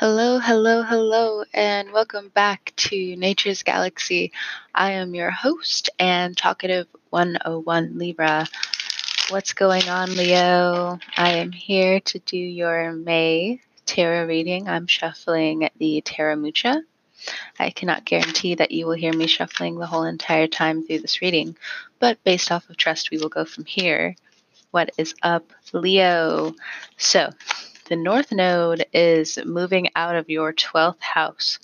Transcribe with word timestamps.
Hello, 0.00 0.38
hello, 0.38 0.84
hello, 0.84 1.42
and 1.52 1.90
welcome 1.90 2.28
back 2.28 2.72
to 2.76 3.16
Nature's 3.16 3.64
Galaxy. 3.64 4.30
I 4.72 4.92
am 4.92 5.12
your 5.12 5.32
host 5.32 5.90
and 5.98 6.36
talkative 6.36 6.86
101 7.10 7.98
Libra. 7.98 8.46
What's 9.30 9.54
going 9.54 9.88
on, 9.88 10.14
Leo? 10.14 11.00
I 11.16 11.30
am 11.38 11.50
here 11.50 11.98
to 11.98 12.20
do 12.20 12.38
your 12.38 12.92
May 12.92 13.60
tarot 13.86 14.26
reading. 14.26 14.68
I'm 14.68 14.86
shuffling 14.86 15.68
the 15.78 16.00
Tarot 16.02 16.36
Mucha. 16.36 16.80
I 17.58 17.70
cannot 17.70 18.04
guarantee 18.04 18.54
that 18.54 18.70
you 18.70 18.86
will 18.86 18.94
hear 18.94 19.12
me 19.12 19.26
shuffling 19.26 19.80
the 19.80 19.86
whole 19.88 20.04
entire 20.04 20.46
time 20.46 20.86
through 20.86 21.00
this 21.00 21.20
reading, 21.22 21.56
but 21.98 22.22
based 22.22 22.52
off 22.52 22.70
of 22.70 22.76
trust, 22.76 23.10
we 23.10 23.18
will 23.18 23.30
go 23.30 23.44
from 23.44 23.64
here. 23.64 24.14
What 24.70 24.90
is 24.96 25.16
up, 25.24 25.52
Leo? 25.72 26.54
So, 26.98 27.32
the 27.88 27.96
North 27.96 28.32
Node 28.32 28.84
is 28.92 29.38
moving 29.44 29.88
out 29.96 30.14
of 30.14 30.28
your 30.28 30.52
12th 30.52 31.00
house. 31.00 31.58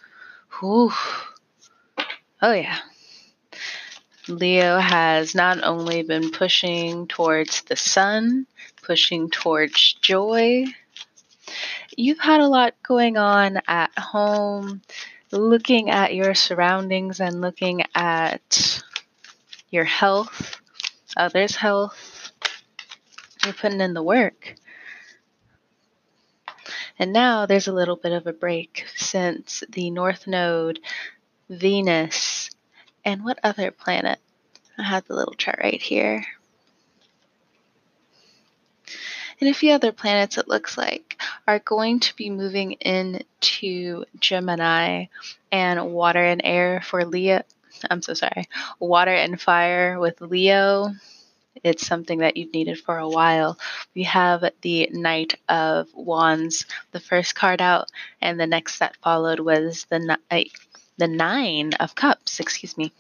Whew. 0.59 0.91
Oh, 2.41 2.53
yeah. 2.53 2.79
Leo 4.27 4.79
has 4.79 5.35
not 5.35 5.63
only 5.63 6.03
been 6.03 6.31
pushing 6.31 7.07
towards 7.09 7.61
the 7.63 7.77
sun, 7.77 8.47
pushing 8.83 9.29
towards 9.29 9.95
joy, 10.01 10.65
you've 11.95 12.19
had 12.19 12.41
a 12.41 12.49
lot 12.49 12.75
going 12.83 13.19
on 13.19 13.61
at 13.69 13.91
home, 13.99 14.81
looking 15.31 15.91
at 15.91 16.15
your 16.15 16.35
surroundings 16.35 17.21
and 17.21 17.43
looking 17.43 17.83
at 17.95 18.83
your 19.71 19.85
health, 19.85 20.59
others' 21.19 21.57
health. 21.57 22.31
You're 23.45 23.53
putting 23.53 23.83
in 23.83 23.93
the 23.93 24.03
work. 24.03 24.55
And 26.99 27.13
now 27.13 27.47
there's 27.47 27.67
a 27.67 27.73
little 27.73 27.97
bit 27.97 28.13
of 28.13 28.27
a 28.27 28.33
break 28.33 28.85
since 28.95 29.65
the 29.69 29.91
North 29.91 30.27
Node, 30.27 30.79
Venus, 31.51 32.51
and 33.05 33.25
what 33.25 33.39
other 33.43 33.71
planet? 33.71 34.19
I 34.79 34.85
have 34.85 35.07
the 35.07 35.15
little 35.15 35.35
chart 35.35 35.59
right 35.63 35.81
here. 35.81 36.25
And 39.41 39.51
a 39.51 39.55
few 39.55 39.73
other 39.73 39.93
planets, 39.93 40.39
it 40.39 40.49
looks 40.49 40.79
like, 40.79 41.21
are 41.47 41.59
going 41.59 42.01
to 42.01 42.17
be 42.17 42.31
moving 42.31 42.73
into 42.73 44.05
Gemini 44.21 45.07
and 45.51 45.93
water 45.93 46.25
and 46.25 46.41
air 46.45 46.81
for 46.83 47.05
Leo. 47.05 47.43
I'm 47.91 48.03
so 48.03 48.15
sorry. 48.15 48.49
Water 48.79 49.13
and 49.13 49.41
fire 49.41 49.99
with 49.99 50.21
Leo 50.21 50.95
it's 51.63 51.87
something 51.87 52.19
that 52.19 52.37
you've 52.37 52.53
needed 52.53 52.79
for 52.81 52.99
a 52.99 53.09
while. 53.09 53.59
We 53.95 54.05
have 54.05 54.45
the 54.63 54.89
Knight 54.93 55.39
of 55.49 55.89
Wands, 55.95 56.67
the 56.93 57.01
first 57.01 57.35
card 57.35 57.63
out, 57.63 57.91
and 58.21 58.39
the 58.39 58.47
next 58.47 58.79
that 58.79 58.97
followed 58.97 59.41
was 59.41 59.87
the 59.91 60.19
uh, 60.31 60.41
the 60.97 61.09
Nine 61.09 61.75
of 61.75 61.95
Cups. 61.95 62.41
Excuse 62.41 62.77
me. 62.77 62.93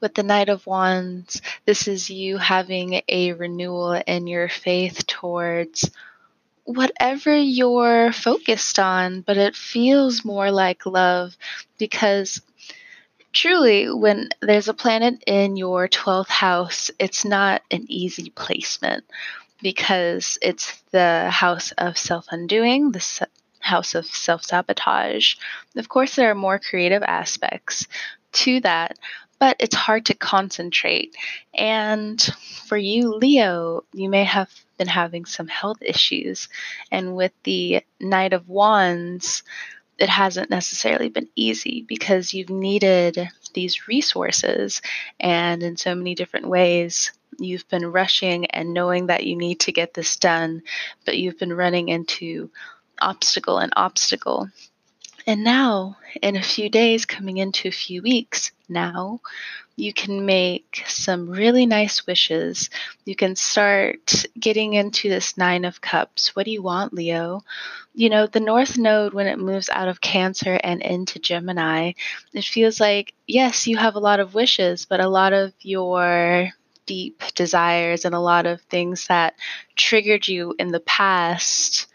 With 0.00 0.14
the 0.14 0.22
Knight 0.22 0.48
of 0.48 0.66
Wands, 0.66 1.42
this 1.66 1.86
is 1.86 2.08
you 2.08 2.38
having 2.38 3.02
a 3.06 3.32
renewal 3.32 3.92
in 3.92 4.26
your 4.26 4.48
faith 4.48 5.06
towards 5.06 5.90
whatever 6.64 7.36
you're 7.36 8.12
focused 8.12 8.78
on, 8.78 9.20
but 9.20 9.36
it 9.36 9.54
feels 9.56 10.24
more 10.24 10.50
like 10.50 10.86
love 10.86 11.36
because 11.78 12.40
truly, 13.32 13.92
when 13.92 14.30
there's 14.40 14.68
a 14.68 14.74
planet 14.74 15.22
in 15.26 15.56
your 15.56 15.88
12th 15.88 16.28
house, 16.28 16.90
it's 16.98 17.24
not 17.24 17.62
an 17.70 17.86
easy 17.88 18.30
placement 18.30 19.04
because 19.62 20.38
it's 20.42 20.80
the 20.90 21.30
house 21.30 21.72
of 21.72 21.98
self 21.98 22.26
undoing, 22.30 22.92
the 22.92 23.28
house 23.60 23.94
of 23.94 24.06
self 24.06 24.44
sabotage. 24.44 25.34
Of 25.76 25.88
course, 25.88 26.16
there 26.16 26.30
are 26.30 26.34
more 26.34 26.58
creative 26.58 27.02
aspects 27.02 27.86
to 28.32 28.60
that, 28.60 28.98
but 29.38 29.56
it's 29.58 29.74
hard 29.74 30.06
to 30.06 30.14
concentrate. 30.14 31.14
And 31.54 32.20
for 32.66 32.76
you, 32.76 33.14
Leo, 33.14 33.84
you 33.92 34.08
may 34.08 34.24
have 34.24 34.50
been 34.78 34.88
having 34.88 35.24
some 35.24 35.48
health 35.48 35.78
issues. 35.82 36.48
And 36.90 37.14
with 37.14 37.32
the 37.44 37.82
Knight 38.00 38.32
of 38.32 38.48
Wands, 38.48 39.42
it 40.00 40.08
hasn't 40.08 40.50
necessarily 40.50 41.10
been 41.10 41.28
easy 41.36 41.84
because 41.86 42.32
you've 42.32 42.50
needed 42.50 43.28
these 43.52 43.86
resources 43.86 44.80
and 45.20 45.62
in 45.62 45.76
so 45.76 45.94
many 45.94 46.14
different 46.14 46.48
ways 46.48 47.12
you've 47.38 47.68
been 47.68 47.86
rushing 47.86 48.46
and 48.46 48.72
knowing 48.72 49.06
that 49.06 49.26
you 49.26 49.36
need 49.36 49.60
to 49.60 49.72
get 49.72 49.92
this 49.94 50.16
done 50.16 50.62
but 51.04 51.18
you've 51.18 51.38
been 51.38 51.52
running 51.52 51.88
into 51.88 52.50
obstacle 53.00 53.58
and 53.58 53.72
obstacle. 53.76 54.48
And 55.26 55.44
now 55.44 55.98
in 56.22 56.36
a 56.36 56.42
few 56.42 56.70
days 56.70 57.04
coming 57.04 57.38
into 57.38 57.68
a 57.68 57.72
few 57.72 58.02
weeks 58.02 58.52
now 58.70 59.20
you 59.80 59.92
can 59.92 60.26
make 60.26 60.84
some 60.86 61.30
really 61.30 61.64
nice 61.64 62.06
wishes. 62.06 62.70
You 63.04 63.16
can 63.16 63.34
start 63.34 64.26
getting 64.38 64.74
into 64.74 65.08
this 65.08 65.38
Nine 65.38 65.64
of 65.64 65.80
Cups. 65.80 66.36
What 66.36 66.44
do 66.44 66.52
you 66.52 66.62
want, 66.62 66.92
Leo? 66.92 67.42
You 67.94 68.10
know, 68.10 68.26
the 68.26 68.40
North 68.40 68.76
Node, 68.76 69.14
when 69.14 69.26
it 69.26 69.38
moves 69.38 69.70
out 69.70 69.88
of 69.88 70.00
Cancer 70.00 70.60
and 70.62 70.82
into 70.82 71.18
Gemini, 71.18 71.92
it 72.34 72.44
feels 72.44 72.78
like, 72.78 73.14
yes, 73.26 73.66
you 73.66 73.78
have 73.78 73.94
a 73.94 74.00
lot 74.00 74.20
of 74.20 74.34
wishes, 74.34 74.84
but 74.84 75.00
a 75.00 75.08
lot 75.08 75.32
of 75.32 75.52
your 75.60 76.50
deep 76.84 77.22
desires 77.34 78.04
and 78.04 78.14
a 78.14 78.20
lot 78.20 78.46
of 78.46 78.60
things 78.62 79.06
that 79.06 79.34
triggered 79.76 80.28
you 80.28 80.54
in 80.58 80.68
the 80.68 80.80
past, 80.80 81.86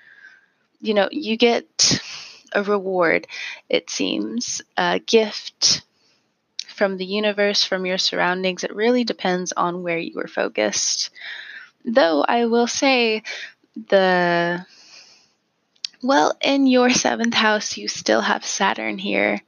you 0.81 0.93
know, 0.93 1.07
you 1.11 1.37
get 1.37 2.01
a 2.53 2.63
reward, 2.63 3.27
it 3.69 3.89
seems, 3.89 4.61
a 4.77 4.99
gift 4.99 5.83
from 6.75 6.97
the 6.97 7.05
universe, 7.05 7.63
from 7.63 7.85
your 7.85 7.97
surroundings. 7.97 8.63
It 8.63 8.75
really 8.75 9.03
depends 9.03 9.53
on 9.53 9.81
where 9.81 9.97
you 9.97 10.19
are 10.19 10.27
focused. 10.27 11.09
Though 11.85 12.23
I 12.27 12.45
will 12.45 12.67
say, 12.67 13.23
the 13.89 14.65
well, 16.03 16.37
in 16.41 16.67
your 16.67 16.91
seventh 16.91 17.33
house, 17.33 17.77
you 17.77 17.87
still 17.87 18.21
have 18.21 18.45
Saturn 18.45 18.97
here. 18.97 19.41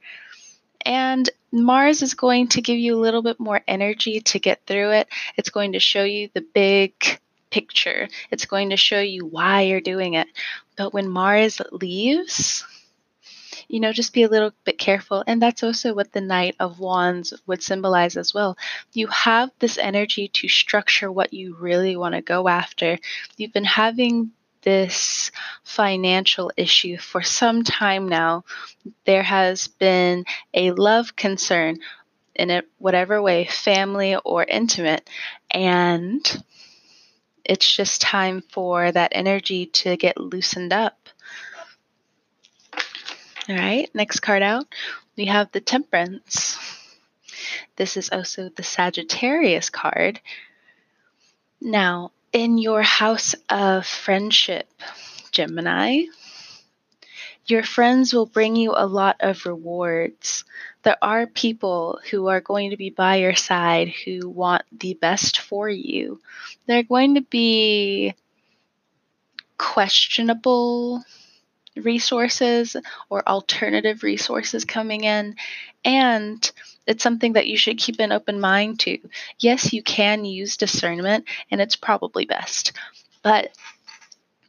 And 0.84 1.28
Mars 1.52 2.02
is 2.02 2.14
going 2.14 2.48
to 2.48 2.62
give 2.62 2.78
you 2.78 2.96
a 2.96 3.00
little 3.00 3.22
bit 3.22 3.38
more 3.38 3.60
energy 3.68 4.20
to 4.20 4.38
get 4.38 4.66
through 4.66 4.92
it. 4.92 5.08
It's 5.36 5.50
going 5.50 5.72
to 5.72 5.80
show 5.80 6.04
you 6.04 6.30
the 6.34 6.40
big 6.40 6.92
picture, 7.50 8.08
it's 8.30 8.44
going 8.44 8.70
to 8.70 8.76
show 8.76 9.00
you 9.00 9.24
why 9.24 9.62
you're 9.62 9.80
doing 9.80 10.14
it. 10.14 10.28
But 10.76 10.92
when 10.92 11.08
Mars 11.08 11.60
leaves, 11.72 12.64
you 13.68 13.80
know, 13.80 13.92
just 13.92 14.14
be 14.14 14.22
a 14.22 14.28
little 14.28 14.52
bit 14.64 14.78
careful. 14.78 15.22
And 15.26 15.40
that's 15.40 15.62
also 15.62 15.94
what 15.94 16.12
the 16.12 16.20
Knight 16.20 16.56
of 16.58 16.80
Wands 16.80 17.34
would 17.46 17.62
symbolize 17.62 18.16
as 18.16 18.32
well. 18.32 18.56
You 18.92 19.06
have 19.08 19.50
this 19.58 19.78
energy 19.78 20.28
to 20.28 20.48
structure 20.48 21.12
what 21.12 21.32
you 21.32 21.54
really 21.54 21.96
want 21.96 22.14
to 22.14 22.22
go 22.22 22.48
after. 22.48 22.98
You've 23.36 23.52
been 23.52 23.64
having 23.64 24.32
this 24.62 25.30
financial 25.64 26.50
issue 26.56 26.98
for 26.98 27.22
some 27.22 27.62
time 27.62 28.08
now. 28.08 28.44
There 29.04 29.22
has 29.22 29.68
been 29.68 30.24
a 30.54 30.72
love 30.72 31.14
concern 31.14 31.78
in 32.34 32.50
it, 32.50 32.68
whatever 32.78 33.20
way, 33.20 33.44
family 33.46 34.16
or 34.16 34.44
intimate. 34.44 35.08
And 35.50 36.44
it's 37.44 37.74
just 37.74 38.00
time 38.00 38.42
for 38.50 38.92
that 38.92 39.12
energy 39.14 39.66
to 39.66 39.96
get 39.96 40.18
loosened 40.18 40.72
up. 40.72 40.97
All 43.48 43.56
right, 43.56 43.88
next 43.94 44.20
card 44.20 44.42
out, 44.42 44.66
we 45.16 45.24
have 45.24 45.50
the 45.52 45.60
Temperance. 45.60 46.58
This 47.76 47.96
is 47.96 48.10
also 48.10 48.50
the 48.50 48.62
Sagittarius 48.62 49.70
card. 49.70 50.20
Now, 51.58 52.12
in 52.30 52.58
your 52.58 52.82
house 52.82 53.34
of 53.48 53.86
friendship, 53.86 54.68
Gemini, 55.30 56.02
your 57.46 57.62
friends 57.62 58.12
will 58.12 58.26
bring 58.26 58.54
you 58.54 58.74
a 58.76 58.84
lot 58.84 59.16
of 59.20 59.46
rewards. 59.46 60.44
There 60.82 60.98
are 61.00 61.26
people 61.26 62.00
who 62.10 62.26
are 62.26 62.42
going 62.42 62.70
to 62.70 62.76
be 62.76 62.90
by 62.90 63.16
your 63.16 63.34
side 63.34 63.88
who 64.04 64.28
want 64.28 64.62
the 64.78 64.92
best 64.92 65.38
for 65.40 65.70
you. 65.70 66.20
They're 66.66 66.82
going 66.82 67.14
to 67.14 67.22
be 67.22 68.14
questionable 69.56 71.02
resources 71.84 72.76
or 73.08 73.28
alternative 73.28 74.02
resources 74.02 74.64
coming 74.64 75.04
in. 75.04 75.36
And 75.84 76.50
it's 76.86 77.02
something 77.02 77.34
that 77.34 77.46
you 77.46 77.56
should 77.56 77.78
keep 77.78 78.00
an 78.00 78.12
open 78.12 78.40
mind 78.40 78.80
to. 78.80 78.98
Yes, 79.38 79.72
you 79.72 79.82
can 79.82 80.24
use 80.24 80.56
discernment, 80.56 81.26
and 81.50 81.60
it's 81.60 81.76
probably 81.76 82.24
best, 82.24 82.72
but 83.22 83.50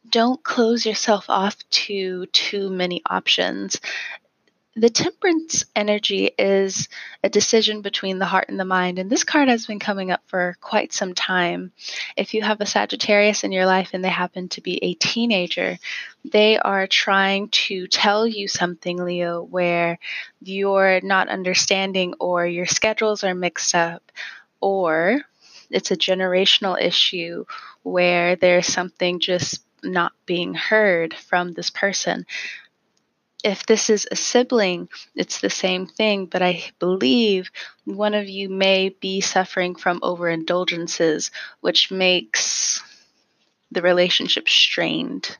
don't 0.10 0.44
close 0.44 0.86
yourself 0.86 1.26
off 1.30 1.58
to 1.70 2.26
too 2.28 2.70
many 2.70 3.02
options. 3.06 3.80
The 4.80 4.90
temperance 4.90 5.66
energy 5.76 6.32
is 6.38 6.88
a 7.22 7.30
decision 7.30 7.82
between 7.82 8.18
the 8.18 8.26
heart 8.26 8.48
and 8.48 8.58
the 8.58 8.66
mind. 8.66 8.98
And 8.98 9.10
this 9.10 9.26
card 9.26 9.50
has 9.50 9.66
been 9.66 9.80
coming 9.80 10.10
up 10.10 10.22
for 10.28 10.56
quite 10.62 10.94
some 10.94 11.14
time. 11.14 11.74
If 12.16 12.34
you 12.34 12.42
have 12.44 12.62
a 12.62 12.66
Sagittarius 12.66 13.44
in 13.44 13.52
your 13.52 13.66
life 13.66 13.90
and 13.94 14.04
they 14.04 14.10
happen 14.10 14.48
to 14.50 14.62
be 14.62 14.82
a 14.82 14.94
teenager, 14.94 15.78
they 16.24 16.58
are 16.58 16.88
trying 16.88 17.50
to 17.50 17.88
tell 17.88 18.26
you 18.26 18.48
something, 18.48 19.04
Leo, 19.04 19.44
where 19.44 20.00
you're 20.42 21.02
not 21.02 21.28
understanding 21.28 22.14
or 22.20 22.48
your 22.48 22.66
schedules 22.66 23.26
are 23.26 23.36
mixed 23.36 23.76
up 23.76 24.12
or 24.62 25.22
it's 25.70 25.92
a 25.92 25.98
generational 25.98 26.82
issue 26.82 27.44
where 27.84 28.38
there's 28.38 28.68
something 28.68 29.20
just 29.20 29.62
not 29.84 30.14
being 30.26 30.54
heard 30.54 31.14
from 31.14 31.52
this 31.52 31.70
person 31.70 32.26
if 33.44 33.66
this 33.66 33.90
is 33.90 34.08
a 34.12 34.16
sibling, 34.16 34.90
it's 35.16 35.40
the 35.42 35.50
same 35.50 35.88
thing, 35.88 36.26
but 36.26 36.42
I 36.42 36.64
believe 36.80 37.52
one 37.86 38.14
of 38.14 38.28
you 38.30 38.50
may 38.50 38.90
be 38.90 39.22
suffering 39.22 39.76
from 39.76 40.02
overindulgences, 40.02 41.32
which 41.62 41.92
makes 41.92 42.82
the 43.72 43.82
relationship 43.82 44.50
strained. 44.50 45.38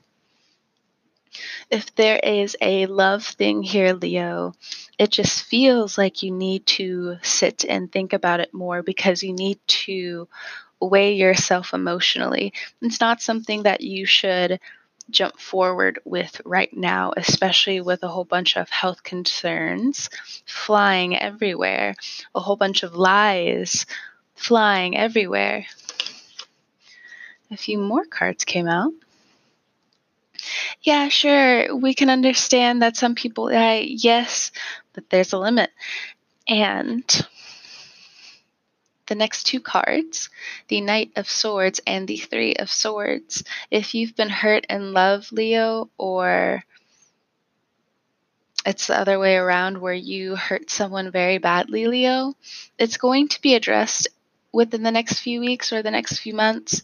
If 1.70 1.94
there 1.94 2.18
is 2.22 2.56
a 2.60 2.86
love 2.86 3.24
thing 3.24 3.62
here, 3.62 3.92
Leo, 3.94 4.54
it 4.98 5.10
just 5.10 5.44
feels 5.44 5.96
like 5.98 6.22
you 6.22 6.30
need 6.32 6.66
to 6.78 7.18
sit 7.22 7.64
and 7.68 7.90
think 7.90 8.12
about 8.12 8.40
it 8.40 8.52
more 8.54 8.82
because 8.82 9.22
you 9.22 9.32
need 9.32 9.58
to 9.86 10.28
weigh 10.80 11.14
yourself 11.14 11.74
emotionally. 11.74 12.52
It's 12.82 13.00
not 13.00 13.22
something 13.22 13.64
that 13.64 13.80
you 13.82 14.06
should 14.06 14.60
jump 15.10 15.38
forward 15.38 15.98
with 16.04 16.40
right 16.44 16.74
now, 16.76 17.12
especially 17.16 17.80
with 17.80 18.02
a 18.02 18.08
whole 18.08 18.24
bunch 18.24 18.56
of 18.56 18.70
health 18.70 19.02
concerns 19.02 20.10
flying 20.46 21.16
everywhere, 21.16 21.94
a 22.34 22.40
whole 22.40 22.56
bunch 22.56 22.82
of 22.82 22.94
lies 22.94 23.86
flying 24.34 24.96
everywhere. 24.96 25.66
A 27.50 27.56
few 27.56 27.78
more 27.78 28.04
cards 28.04 28.44
came 28.44 28.68
out. 28.68 28.92
Yeah, 30.82 31.08
sure, 31.08 31.74
we 31.76 31.94
can 31.94 32.08
understand 32.08 32.82
that 32.82 32.96
some 32.96 33.14
people, 33.14 33.46
uh, 33.46 33.80
yes, 33.82 34.52
but 34.94 35.10
there's 35.10 35.32
a 35.32 35.38
limit. 35.38 35.70
And 36.48 37.04
the 39.10 39.16
next 39.16 39.42
two 39.42 39.60
cards, 39.60 40.30
the 40.68 40.80
Knight 40.80 41.10
of 41.16 41.28
Swords 41.28 41.80
and 41.84 42.06
the 42.06 42.16
Three 42.16 42.54
of 42.54 42.70
Swords. 42.70 43.42
If 43.68 43.92
you've 43.92 44.14
been 44.14 44.30
hurt 44.30 44.66
in 44.70 44.92
love, 44.92 45.32
Leo, 45.32 45.90
or 45.98 46.64
it's 48.64 48.86
the 48.86 48.96
other 48.96 49.18
way 49.18 49.34
around 49.34 49.78
where 49.78 49.92
you 49.92 50.36
hurt 50.36 50.70
someone 50.70 51.10
very 51.10 51.38
badly, 51.38 51.88
Leo, 51.88 52.34
it's 52.78 52.98
going 52.98 53.26
to 53.28 53.42
be 53.42 53.56
addressed 53.56 54.06
within 54.52 54.84
the 54.84 54.92
next 54.92 55.18
few 55.18 55.40
weeks 55.40 55.72
or 55.72 55.82
the 55.82 55.90
next 55.90 56.20
few 56.20 56.34
months 56.34 56.82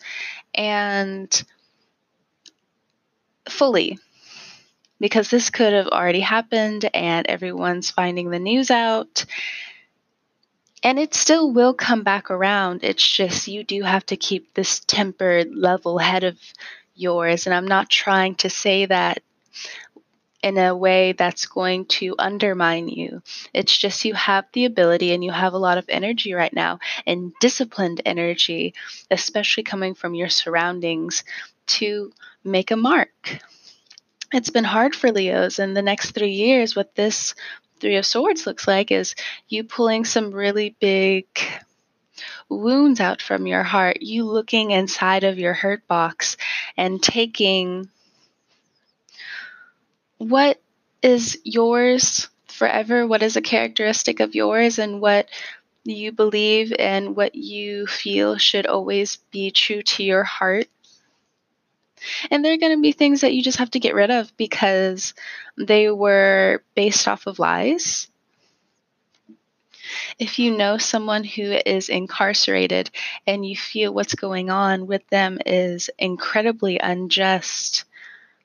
and 0.52 1.44
fully 3.48 3.98
because 4.98 5.30
this 5.30 5.50
could 5.50 5.72
have 5.72 5.86
already 5.86 6.20
happened 6.20 6.90
and 6.92 7.28
everyone's 7.28 7.90
finding 7.90 8.30
the 8.30 8.40
news 8.40 8.72
out 8.72 9.24
and 10.82 10.98
it 10.98 11.14
still 11.14 11.52
will 11.52 11.74
come 11.74 12.02
back 12.02 12.30
around. 12.30 12.80
It's 12.82 13.06
just 13.06 13.48
you 13.48 13.64
do 13.64 13.82
have 13.82 14.06
to 14.06 14.16
keep 14.16 14.54
this 14.54 14.80
tempered, 14.80 15.54
level 15.54 15.98
head 15.98 16.24
of 16.24 16.38
yours. 16.94 17.46
And 17.46 17.54
I'm 17.54 17.66
not 17.66 17.90
trying 17.90 18.36
to 18.36 18.50
say 18.50 18.86
that 18.86 19.22
in 20.42 20.58
a 20.58 20.76
way 20.76 21.12
that's 21.12 21.46
going 21.46 21.86
to 21.86 22.14
undermine 22.18 22.88
you. 22.88 23.22
It's 23.52 23.76
just 23.76 24.04
you 24.04 24.14
have 24.14 24.44
the 24.52 24.66
ability 24.66 25.12
and 25.12 25.24
you 25.24 25.32
have 25.32 25.54
a 25.54 25.58
lot 25.58 25.78
of 25.78 25.86
energy 25.88 26.34
right 26.34 26.52
now 26.52 26.78
and 27.04 27.32
disciplined 27.40 28.02
energy, 28.04 28.74
especially 29.10 29.64
coming 29.64 29.94
from 29.94 30.14
your 30.14 30.28
surroundings, 30.28 31.24
to 31.66 32.12
make 32.44 32.70
a 32.70 32.76
mark. 32.76 33.38
It's 34.32 34.50
been 34.50 34.64
hard 34.64 34.94
for 34.94 35.10
Leos 35.10 35.58
in 35.58 35.74
the 35.74 35.82
next 35.82 36.12
three 36.12 36.32
years 36.32 36.76
with 36.76 36.94
this 36.94 37.34
Three 37.80 37.96
of 37.96 38.06
Swords 38.06 38.46
looks 38.46 38.66
like 38.66 38.90
is 38.90 39.14
you 39.48 39.64
pulling 39.64 40.04
some 40.04 40.30
really 40.30 40.74
big 40.80 41.26
wounds 42.48 43.00
out 43.00 43.20
from 43.20 43.46
your 43.46 43.62
heart, 43.62 43.98
you 44.00 44.24
looking 44.24 44.70
inside 44.70 45.24
of 45.24 45.38
your 45.38 45.52
hurt 45.52 45.86
box 45.86 46.36
and 46.76 47.02
taking 47.02 47.88
what 50.18 50.60
is 51.02 51.38
yours 51.44 52.28
forever, 52.48 53.06
what 53.06 53.22
is 53.22 53.36
a 53.36 53.42
characteristic 53.42 54.20
of 54.20 54.34
yours, 54.34 54.78
and 54.78 55.00
what 55.00 55.28
you 55.84 56.10
believe 56.10 56.72
and 56.78 57.14
what 57.14 57.34
you 57.34 57.86
feel 57.86 58.38
should 58.38 58.66
always 58.66 59.16
be 59.30 59.50
true 59.50 59.82
to 59.82 60.02
your 60.02 60.24
heart 60.24 60.66
and 62.30 62.44
there 62.44 62.52
are 62.52 62.58
going 62.58 62.76
to 62.76 62.82
be 62.82 62.92
things 62.92 63.20
that 63.20 63.34
you 63.34 63.42
just 63.42 63.58
have 63.58 63.70
to 63.72 63.80
get 63.80 63.94
rid 63.94 64.10
of 64.10 64.34
because 64.36 65.14
they 65.56 65.90
were 65.90 66.62
based 66.74 67.08
off 67.08 67.26
of 67.26 67.38
lies. 67.38 68.08
If 70.18 70.38
you 70.38 70.56
know 70.56 70.78
someone 70.78 71.24
who 71.24 71.52
is 71.64 71.88
incarcerated 71.88 72.90
and 73.26 73.46
you 73.46 73.56
feel 73.56 73.94
what's 73.94 74.14
going 74.14 74.50
on 74.50 74.86
with 74.86 75.06
them 75.08 75.38
is 75.46 75.90
incredibly 75.98 76.78
unjust, 76.78 77.84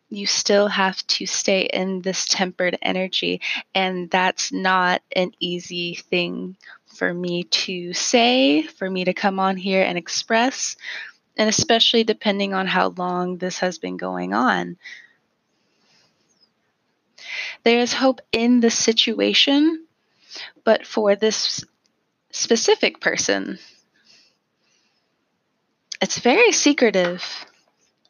you 0.10 0.26
still 0.28 0.68
have 0.68 1.06
to 1.08 1.26
stay 1.26 1.62
in 1.62 2.02
this 2.02 2.26
tempered 2.26 2.78
energy. 2.82 3.42
And 3.74 4.10
that's 4.10 4.52
not 4.52 5.02
an 5.16 5.32
easy 5.40 5.96
thing 5.96 6.58
for 6.86 7.14
me 7.14 7.44
to 7.44 7.94
say, 7.94 8.64
for 8.64 8.90
me 8.90 9.06
to 9.06 9.14
come 9.14 9.40
on 9.40 9.56
here 9.56 9.82
and 9.82 9.98
express 9.98 10.76
and 11.38 11.50
especially 11.50 12.04
depending 12.04 12.54
on 12.54 12.68
how 12.68 12.90
long 12.90 13.38
this 13.38 13.60
has 13.60 13.78
been 13.78 13.98
going 13.98 14.34
on. 14.34 14.78
There 17.64 17.80
is 17.80 17.94
hope 17.94 18.22
in 18.32 18.60
the 18.60 18.72
situation, 18.72 19.86
but 20.64 20.86
for 20.86 21.16
this 21.16 21.64
specific 22.32 23.00
person, 23.00 23.60
it's 26.02 26.20
very 26.20 26.52
secretive, 26.52 27.46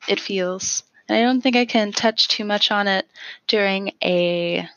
it 0.08 0.20
feels. 0.20 0.84
And 1.10 1.18
I 1.18 1.22
don't 1.24 1.42
think 1.42 1.58
I 1.58 1.66
can 1.66 1.92
touch 1.92 2.30
too 2.30 2.46
much 2.46 2.72
on 2.72 2.88
it 2.88 3.06
during 3.48 3.92
a 4.02 4.68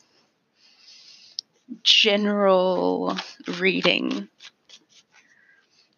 general 1.82 3.17
reading. 3.61 4.29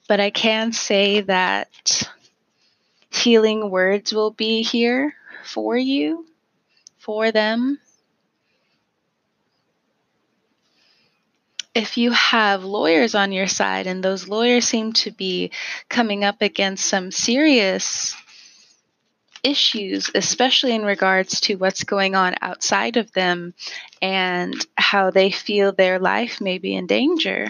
But 0.08 0.20
I 0.20 0.30
can 0.30 0.72
say 0.72 1.22
that 1.22 2.08
healing 3.16 3.70
words 3.70 4.12
will 4.12 4.30
be 4.30 4.62
here 4.62 5.14
for 5.44 5.76
you, 5.76 6.26
for 6.98 7.32
them. 7.32 7.78
If 11.74 11.98
you 11.98 12.10
have 12.12 12.64
lawyers 12.64 13.14
on 13.14 13.32
your 13.32 13.46
side 13.46 13.86
and 13.86 14.02
those 14.02 14.28
lawyers 14.28 14.66
seem 14.66 14.94
to 14.94 15.10
be 15.10 15.50
coming 15.88 16.24
up 16.24 16.40
against 16.40 16.86
some 16.86 17.10
serious 17.10 18.14
issues, 19.42 20.10
especially 20.14 20.74
in 20.74 20.84
regards 20.84 21.40
to 21.42 21.54
what's 21.56 21.84
going 21.84 22.14
on 22.14 22.34
outside 22.40 22.96
of 22.96 23.12
them 23.12 23.54
and 24.02 24.54
how 24.76 25.10
they 25.10 25.30
feel 25.30 25.72
their 25.72 25.98
life 25.98 26.40
may 26.40 26.58
be 26.58 26.74
in 26.74 26.86
danger. 26.86 27.48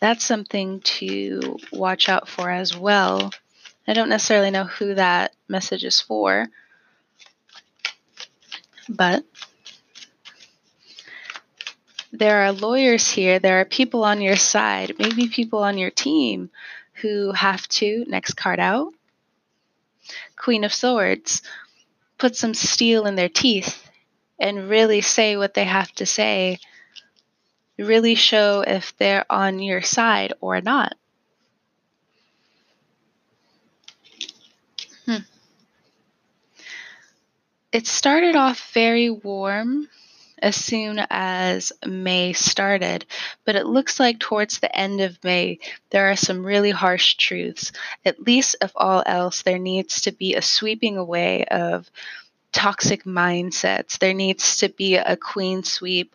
That's 0.00 0.24
something 0.24 0.80
to 0.80 1.58
watch 1.72 2.08
out 2.08 2.28
for 2.28 2.50
as 2.50 2.76
well. 2.76 3.30
I 3.86 3.92
don't 3.92 4.08
necessarily 4.08 4.50
know 4.50 4.64
who 4.64 4.94
that 4.94 5.32
message 5.48 5.84
is 5.84 6.00
for, 6.00 6.46
but 8.88 9.24
there 12.12 12.42
are 12.42 12.52
lawyers 12.52 13.10
here, 13.10 13.38
there 13.38 13.60
are 13.60 13.64
people 13.64 14.04
on 14.04 14.20
your 14.20 14.36
side, 14.36 14.94
maybe 14.98 15.28
people 15.28 15.60
on 15.60 15.78
your 15.78 15.90
team 15.90 16.50
who 16.94 17.32
have 17.32 17.66
to, 17.68 18.04
next 18.08 18.34
card 18.34 18.58
out, 18.60 18.92
Queen 20.36 20.64
of 20.64 20.72
Swords, 20.72 21.42
put 22.18 22.36
some 22.36 22.54
steel 22.54 23.06
in 23.06 23.14
their 23.14 23.28
teeth 23.28 23.88
and 24.38 24.68
really 24.68 25.00
say 25.00 25.36
what 25.36 25.54
they 25.54 25.64
have 25.64 25.92
to 25.92 26.06
say 26.06 26.58
really 27.80 28.14
show 28.14 28.62
if 28.66 28.96
they're 28.96 29.26
on 29.30 29.58
your 29.58 29.82
side 29.82 30.32
or 30.40 30.60
not. 30.60 30.94
Hmm. 35.06 35.16
It 37.72 37.86
started 37.86 38.36
off 38.36 38.72
very 38.72 39.10
warm 39.10 39.88
as 40.42 40.56
soon 40.56 41.04
as 41.10 41.72
May 41.86 42.32
started, 42.32 43.04
but 43.44 43.56
it 43.56 43.66
looks 43.66 44.00
like 44.00 44.18
towards 44.18 44.58
the 44.58 44.74
end 44.74 45.00
of 45.00 45.22
May, 45.22 45.58
there 45.90 46.10
are 46.10 46.16
some 46.16 46.44
really 46.44 46.70
harsh 46.70 47.14
truths. 47.14 47.72
At 48.04 48.22
least, 48.22 48.56
if 48.62 48.72
all 48.74 49.02
else, 49.04 49.42
there 49.42 49.58
needs 49.58 50.02
to 50.02 50.12
be 50.12 50.34
a 50.34 50.42
sweeping 50.42 50.96
away 50.96 51.44
of 51.44 51.90
toxic 52.52 53.04
mindsets. 53.04 53.98
There 53.98 54.14
needs 54.14 54.56
to 54.58 54.68
be 54.68 54.96
a 54.96 55.16
clean 55.16 55.62
sweep, 55.62 56.14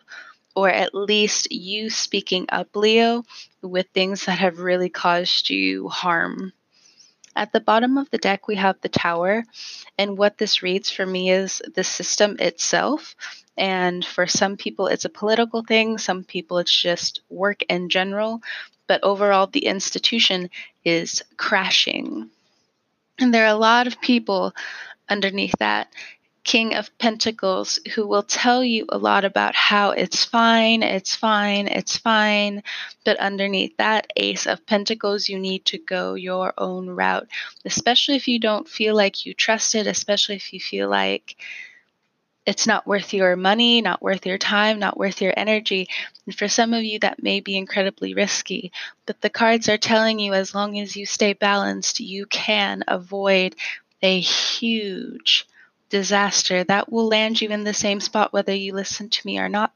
or 0.56 0.70
at 0.70 0.94
least 0.94 1.52
you 1.52 1.90
speaking 1.90 2.46
up, 2.48 2.74
Leo, 2.74 3.22
with 3.60 3.86
things 3.92 4.24
that 4.24 4.38
have 4.38 4.58
really 4.58 4.88
caused 4.88 5.50
you 5.50 5.88
harm. 5.88 6.52
At 7.36 7.52
the 7.52 7.60
bottom 7.60 7.98
of 7.98 8.10
the 8.10 8.16
deck, 8.16 8.48
we 8.48 8.56
have 8.56 8.80
the 8.80 8.88
tower. 8.88 9.44
And 9.98 10.16
what 10.16 10.38
this 10.38 10.62
reads 10.62 10.90
for 10.90 11.04
me 11.04 11.30
is 11.30 11.60
the 11.74 11.84
system 11.84 12.36
itself. 12.40 13.14
And 13.58 14.04
for 14.04 14.26
some 14.26 14.56
people, 14.56 14.86
it's 14.86 15.04
a 15.04 15.10
political 15.10 15.62
thing, 15.62 15.98
some 15.98 16.24
people, 16.24 16.58
it's 16.58 16.74
just 16.74 17.20
work 17.28 17.62
in 17.68 17.90
general. 17.90 18.40
But 18.86 19.04
overall, 19.04 19.46
the 19.46 19.66
institution 19.66 20.48
is 20.84 21.22
crashing. 21.36 22.30
And 23.18 23.34
there 23.34 23.44
are 23.44 23.54
a 23.54 23.58
lot 23.58 23.86
of 23.86 24.00
people 24.00 24.54
underneath 25.08 25.54
that. 25.58 25.88
King 26.46 26.76
of 26.76 26.96
Pentacles, 26.98 27.80
who 27.96 28.06
will 28.06 28.22
tell 28.22 28.62
you 28.62 28.86
a 28.88 28.98
lot 28.98 29.24
about 29.24 29.56
how 29.56 29.90
it's 29.90 30.24
fine, 30.24 30.84
it's 30.84 31.12
fine, 31.12 31.66
it's 31.66 31.96
fine. 31.96 32.62
But 33.04 33.18
underneath 33.18 33.76
that 33.78 34.12
Ace 34.14 34.46
of 34.46 34.64
Pentacles, 34.64 35.28
you 35.28 35.40
need 35.40 35.64
to 35.64 35.78
go 35.78 36.14
your 36.14 36.54
own 36.56 36.88
route, 36.88 37.26
especially 37.64 38.14
if 38.14 38.28
you 38.28 38.38
don't 38.38 38.68
feel 38.68 38.94
like 38.94 39.26
you 39.26 39.34
trust 39.34 39.74
it, 39.74 39.88
especially 39.88 40.36
if 40.36 40.52
you 40.52 40.60
feel 40.60 40.88
like 40.88 41.34
it's 42.46 42.68
not 42.68 42.86
worth 42.86 43.12
your 43.12 43.34
money, 43.34 43.82
not 43.82 44.00
worth 44.00 44.24
your 44.24 44.38
time, 44.38 44.78
not 44.78 44.96
worth 44.96 45.20
your 45.20 45.34
energy. 45.36 45.88
And 46.26 46.38
for 46.38 46.46
some 46.46 46.72
of 46.72 46.84
you, 46.84 47.00
that 47.00 47.20
may 47.20 47.40
be 47.40 47.56
incredibly 47.56 48.14
risky. 48.14 48.70
But 49.04 49.20
the 49.20 49.30
cards 49.30 49.68
are 49.68 49.78
telling 49.78 50.20
you 50.20 50.32
as 50.32 50.54
long 50.54 50.78
as 50.78 50.96
you 50.96 51.06
stay 51.06 51.32
balanced, 51.32 51.98
you 51.98 52.24
can 52.26 52.84
avoid 52.86 53.56
a 54.00 54.20
huge 54.20 55.48
disaster 55.96 56.62
that 56.64 56.92
will 56.92 57.08
land 57.08 57.40
you 57.40 57.48
in 57.48 57.64
the 57.64 57.72
same 57.72 58.00
spot 58.00 58.30
whether 58.30 58.54
you 58.54 58.74
listen 58.74 59.08
to 59.08 59.26
me 59.26 59.38
or 59.38 59.48
not 59.48 59.72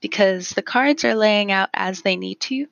because 0.00 0.50
the 0.50 0.62
cards 0.62 1.04
are 1.04 1.14
laying 1.14 1.52
out 1.52 1.68
as 1.72 2.02
they 2.02 2.16
need 2.16 2.40
to. 2.40 2.66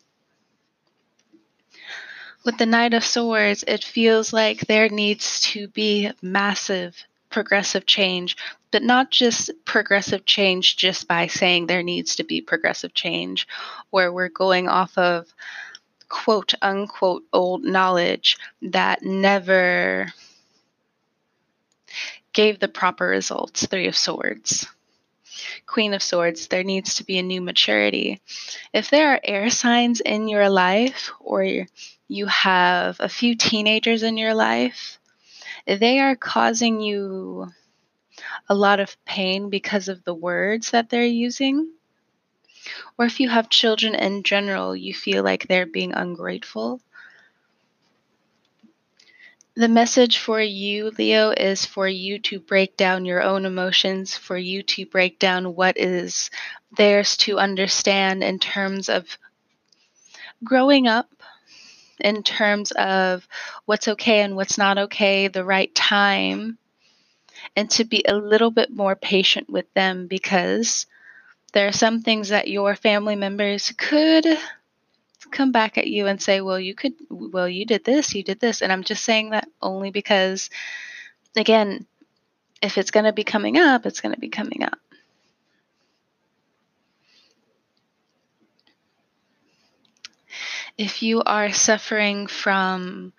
With 2.45 2.59
the 2.59 2.67
Knight 2.67 2.93
of 2.93 3.05
Swords, 3.05 3.63
it 3.67 3.85
feels 3.85 4.33
like 4.33 4.61
there 4.67 4.89
needs 4.89 5.41
to 5.53 5.69
be 5.69 6.11
massive 6.21 6.97
progressive 7.31 7.87
change, 7.87 8.37
but 8.73 8.83
not 8.83 9.11
just 9.11 9.51
progressive 9.65 10.27
change 10.27 10.77
just 10.77 11.07
by 11.07 11.29
saying 11.29 11.67
there 11.67 11.83
needs 11.83 12.17
to 12.17 12.25
be 12.25 12.41
progressive 12.41 12.93
change, 12.93 13.47
where 13.91 14.13
we're 14.13 14.29
going 14.29 14.69
off 14.69 14.99
of 14.99 15.33
quote 16.09 16.55
unquote 16.61 17.23
old 17.33 17.63
knowledge 17.63 18.37
that 18.63 19.03
never 19.03 20.13
gave 22.35 22.59
the 22.59 22.69
proper 22.69 23.07
results 23.07 23.67
Three 23.67 23.87
of 23.87 23.97
Swords. 23.97 24.67
Queen 25.67 25.95
of 25.95 26.03
Swords, 26.03 26.49
there 26.49 26.65
needs 26.65 26.97
to 26.97 27.05
be 27.05 27.19
a 27.19 27.23
new 27.23 27.41
maturity. 27.41 28.21
If 28.73 28.91
there 28.91 29.13
are 29.13 29.21
air 29.25 29.49
signs 29.51 30.01
in 30.01 30.29
your 30.29 30.51
life, 30.51 31.13
or 31.21 31.67
you 32.09 32.27
have 32.27 32.97
a 33.01 33.09
few 33.09 33.35
teenagers 33.35 34.03
in 34.03 34.19
your 34.19 34.35
life, 34.35 34.99
they 35.67 36.01
are 36.01 36.17
causing 36.17 36.81
you 36.81 37.51
a 38.49 38.55
lot 38.55 38.81
of 38.81 39.03
pain 39.05 39.49
because 39.49 39.89
of 39.89 40.05
the 40.05 40.15
words 40.15 40.73
that 40.73 40.91
they're 40.91 41.05
using. 41.05 41.73
Or 42.99 43.07
if 43.07 43.21
you 43.21 43.29
have 43.29 43.49
children 43.49 43.95
in 43.95 44.23
general, 44.23 44.77
you 44.77 44.93
feel 44.93 45.25
like 45.25 45.47
they're 45.47 45.67
being 45.67 45.95
ungrateful 45.95 46.81
the 49.57 49.69
message 49.69 50.19
for 50.19 50.41
you, 50.41 50.91
Leo, 50.99 51.31
is 51.31 51.65
for 51.65 51.87
you 51.87 52.19
to 52.19 52.41
break 52.41 52.77
down 52.77 53.05
your 53.05 53.23
own 53.23 53.45
emotions, 53.45 54.17
for 54.17 54.37
you 54.37 54.63
to 54.65 54.87
break 54.87 55.19
down 55.19 55.55
what 55.55 55.79
is 55.79 56.31
theirs 56.77 57.17
to 57.19 57.39
understand 57.39 58.25
in 58.25 58.41
terms 58.41 58.89
of 58.89 59.07
growing 60.43 60.89
up, 60.89 61.09
in 62.01 62.25
terms 62.25 62.73
of 62.73 63.29
what's 63.65 63.87
okay 63.87 64.23
and 64.23 64.35
what's 64.35 64.59
not 64.59 64.77
okay, 64.77 65.29
the 65.29 65.45
right 65.45 65.73
time, 65.73 66.59
and 67.55 67.71
to 67.71 67.85
be 67.85 68.05
a 68.09 68.17
little 68.17 68.51
bit 68.51 68.71
more 68.71 68.97
patient 68.97 69.49
with 69.49 69.73
them 69.75 70.09
because 70.09 70.87
there 71.53 71.69
are 71.69 71.73
some 71.73 72.03
things 72.03 72.31
that 72.31 72.49
your 72.49 72.75
family 72.75 73.15
members 73.15 73.73
could 73.79 74.27
come 75.31 75.53
back 75.53 75.79
at 75.79 75.87
you 75.87 76.07
and 76.07 76.21
say, 76.21 76.41
well, 76.41 76.61
you 76.61 76.75
could, 76.75 76.95
well, 77.11 77.49
you 77.49 77.65
did 77.67 77.85
this, 77.85 78.15
you 78.15 78.23
did 78.23 78.41
this. 78.41 78.63
And 78.63 78.73
I'm 78.73 78.85
just 78.85 79.05
saying 79.05 79.31
that 79.31 79.49
only 79.61 79.91
because, 79.91 80.51
again, 81.37 81.87
if 82.63 82.79
it's 82.79 82.91
going 82.91 83.05
to 83.05 83.13
be 83.13 83.25
coming 83.25 83.59
up, 83.59 83.87
it's 83.87 84.01
going 84.01 84.15
to 84.15 84.21
be 84.21 84.29
coming 84.29 84.63
up. 84.63 84.79
If 90.77 91.03
you 91.03 91.23
are 91.23 91.53
suffering 91.53 92.27
from 92.27 93.13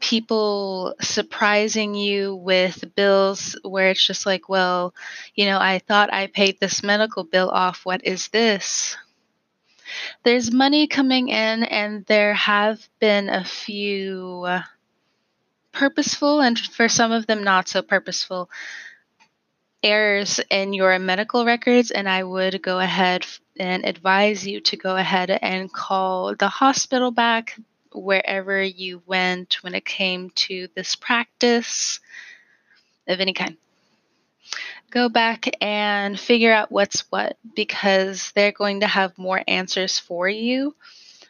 people 0.00 0.94
surprising 1.00 1.94
you 1.94 2.34
with 2.34 2.94
bills 2.94 3.56
where 3.62 3.90
it's 3.90 4.04
just 4.04 4.26
like, 4.26 4.48
well, 4.48 4.94
you 5.34 5.46
know, 5.46 5.58
I 5.58 5.78
thought 5.78 6.12
I 6.12 6.26
paid 6.26 6.58
this 6.58 6.82
medical 6.82 7.24
bill 7.24 7.48
off. 7.48 7.86
What 7.86 8.04
is 8.04 8.28
this? 8.28 8.96
There's 10.22 10.52
money 10.52 10.86
coming 10.86 11.28
in, 11.28 11.64
and 11.64 12.04
there 12.06 12.34
have 12.34 12.86
been 13.00 13.28
a 13.28 13.44
few 13.44 14.46
purposeful 15.72 16.40
and 16.40 16.58
for 16.58 16.88
some 16.88 17.12
of 17.12 17.26
them 17.26 17.44
not 17.44 17.68
so 17.68 17.82
purposeful 17.82 18.48
errors 19.82 20.40
in 20.50 20.72
your 20.72 20.98
medical 20.98 21.44
records. 21.44 21.90
And 21.90 22.08
I 22.08 22.24
would 22.24 22.62
go 22.62 22.80
ahead 22.80 23.26
and 23.58 23.84
advise 23.84 24.46
you 24.46 24.60
to 24.60 24.76
go 24.76 24.96
ahead 24.96 25.30
and 25.30 25.72
call 25.72 26.34
the 26.34 26.48
hospital 26.48 27.10
back 27.10 27.58
wherever 27.92 28.62
you 28.62 29.02
went 29.06 29.62
when 29.62 29.74
it 29.74 29.84
came 29.84 30.30
to 30.30 30.68
this 30.74 30.96
practice 30.96 32.00
of 33.06 33.20
any 33.20 33.32
kind 33.32 33.56
go 34.96 35.10
back 35.10 35.54
and 35.60 36.18
figure 36.18 36.50
out 36.50 36.72
what's 36.72 37.00
what 37.10 37.36
because 37.54 38.32
they're 38.34 38.50
going 38.50 38.80
to 38.80 38.86
have 38.86 39.18
more 39.18 39.42
answers 39.46 39.98
for 39.98 40.26
you, 40.26 40.74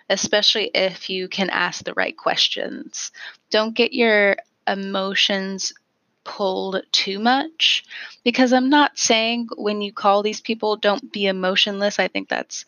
especially 0.08 0.70
if 0.72 1.10
you 1.10 1.26
can 1.26 1.50
ask 1.50 1.82
the 1.82 1.92
right 1.94 2.16
questions. 2.16 3.10
Don't 3.50 3.74
get 3.74 3.92
your 3.92 4.36
emotions 4.68 5.72
pulled 6.22 6.80
too 6.92 7.18
much 7.18 7.84
because 8.22 8.52
I'm 8.52 8.70
not 8.70 9.00
saying 9.00 9.48
when 9.56 9.82
you 9.82 9.92
call 9.92 10.22
these 10.22 10.40
people, 10.40 10.76
don't 10.76 11.12
be 11.12 11.26
emotionless. 11.26 11.98
I 11.98 12.06
think 12.06 12.28
that's 12.28 12.66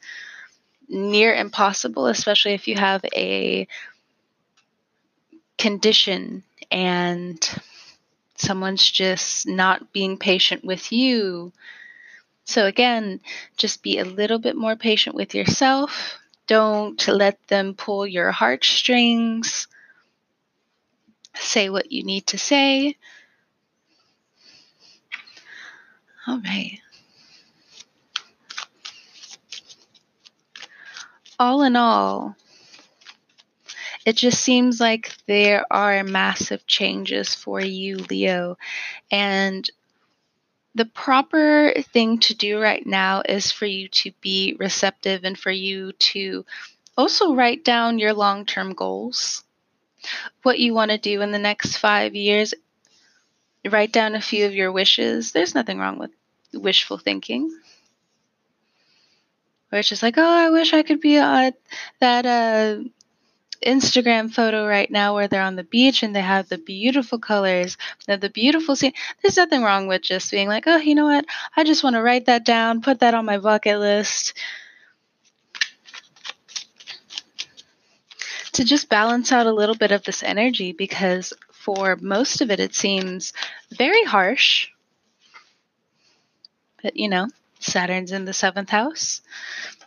near 0.89 1.33
impossible, 1.33 2.09
especially 2.09 2.55
if 2.55 2.67
you 2.67 2.75
have 2.75 3.05
a 3.15 3.69
condition 5.59 6.43
and 6.73 7.39
someone's 8.39 8.89
just 8.91 9.47
not 9.47 9.93
being 9.93 10.17
patient 10.17 10.65
with 10.65 10.93
you. 10.93 11.53
So, 12.45 12.67
again, 12.67 13.21
just 13.57 13.83
be 13.83 13.99
a 13.99 14.05
little 14.05 14.39
bit 14.39 14.57
more 14.57 14.77
patient 14.77 15.15
with 15.15 15.35
yourself. 15.35 16.19
Don't 16.47 17.07
let 17.07 17.47
them 17.49 17.75
pull 17.75 18.07
your 18.07 18.31
heartstrings. 18.31 19.69
Say 21.35 21.69
what 21.69 21.93
you 21.93 22.03
need 22.05 22.27
to 22.29 22.39
say. 22.39 22.97
All 26.27 26.41
right. 26.41 26.81
All 31.39 31.63
in 31.63 31.77
all, 31.77 32.35
it 34.09 34.17
just 34.17 34.41
seems 34.41 34.81
like 34.81 35.15
there 35.27 35.67
are 35.71 36.03
massive 36.03 36.67
changes 36.67 37.35
for 37.35 37.61
you, 37.61 37.99
Leo. 37.99 38.57
And 39.11 39.71
the 40.75 40.87
proper 40.87 41.75
thing 41.93 42.19
to 42.21 42.35
do 42.35 42.59
right 42.59 42.87
now 42.87 43.21
is 43.29 43.53
for 43.53 43.67
you 43.67 43.87
to 43.89 44.13
be 44.23 44.57
receptive 44.59 45.25
and 45.25 45.39
for 45.39 45.51
you 45.51 45.93
to 45.93 46.47
also 46.97 47.35
write 47.35 47.67
down 47.67 47.99
your 47.99 48.15
long 48.15 48.47
term 48.47 48.73
goals, 48.73 49.45
what 50.43 50.59
you 50.59 50.73
want 50.73 50.91
to 50.91 50.97
do 50.97 51.21
in 51.21 51.31
the 51.31 51.39
next 51.39 51.77
five 51.77 52.15
years. 52.15 52.55
Write 53.71 53.93
down 53.93 54.15
a 54.15 54.23
few 54.23 54.47
of 54.47 54.55
your 54.55 54.73
wishes. 54.73 55.33
There's 55.33 55.55
nothing 55.55 55.79
wrong 55.79 55.99
with 55.99 56.13
wishful 56.55 56.97
thinking. 56.97 57.51
Where 59.69 59.81
it's 59.81 59.91
just 59.91 60.03
like, 60.03 60.17
oh, 60.17 60.23
I 60.23 60.49
wish 60.49 60.73
I 60.73 60.83
could 60.83 61.03
be 61.03 61.19
at 61.19 61.59
that 62.01 62.25
uh, 62.25 62.89
Instagram 63.65 64.33
photo 64.33 64.67
right 64.67 64.91
now 64.91 65.15
where 65.15 65.29
they're 65.29 65.43
on 65.43 65.57
the 65.57 65.65
beach 65.65 66.03
and 66.03 66.15
they 66.15 66.21
have 66.21 66.49
the 66.49 66.59
beautiful 66.59 67.19
colors, 67.19 67.77
the 68.07 68.31
beautiful 68.31 68.77
scene. 68.77 68.93
There's 69.23 69.37
nothing 69.37 69.63
wrong 69.63 69.87
with 69.89 70.03
just 70.03 70.31
being 70.31 70.49
like, 70.49 70.65
oh, 70.67 70.77
you 70.77 70.95
know 70.95 71.07
what? 71.07 71.25
I 71.57 71.65
just 71.65 71.83
want 71.85 71.95
to 71.97 72.03
write 72.03 72.27
that 72.27 72.45
down, 72.45 72.83
put 72.83 73.01
that 73.01 73.15
on 73.15 73.25
my 73.25 73.39
bucket 73.39 73.79
list. 73.79 74.35
To 78.53 78.65
just 78.65 78.89
balance 78.89 79.33
out 79.33 79.47
a 79.47 79.53
little 79.53 79.75
bit 79.77 79.93
of 79.93 80.05
this 80.05 80.23
energy 80.23 80.73
because 80.73 81.33
for 81.53 81.97
most 82.01 82.41
of 82.41 82.51
it, 82.51 82.61
it 82.61 82.75
seems 82.75 83.33
very 83.71 84.05
harsh, 84.05 84.69
But 86.83 86.97
you 86.97 87.09
know, 87.09 87.29
Saturn's 87.61 88.13
in 88.13 88.25
the 88.25 88.33
seventh 88.33 88.71
house. 88.71 89.21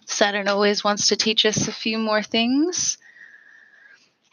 Saturn 0.06 0.48
always 0.48 0.84
wants 0.84 1.08
to 1.08 1.16
teach 1.16 1.46
us 1.46 1.68
a 1.68 1.72
few 1.72 1.98
more 1.98 2.24
things. 2.24 2.98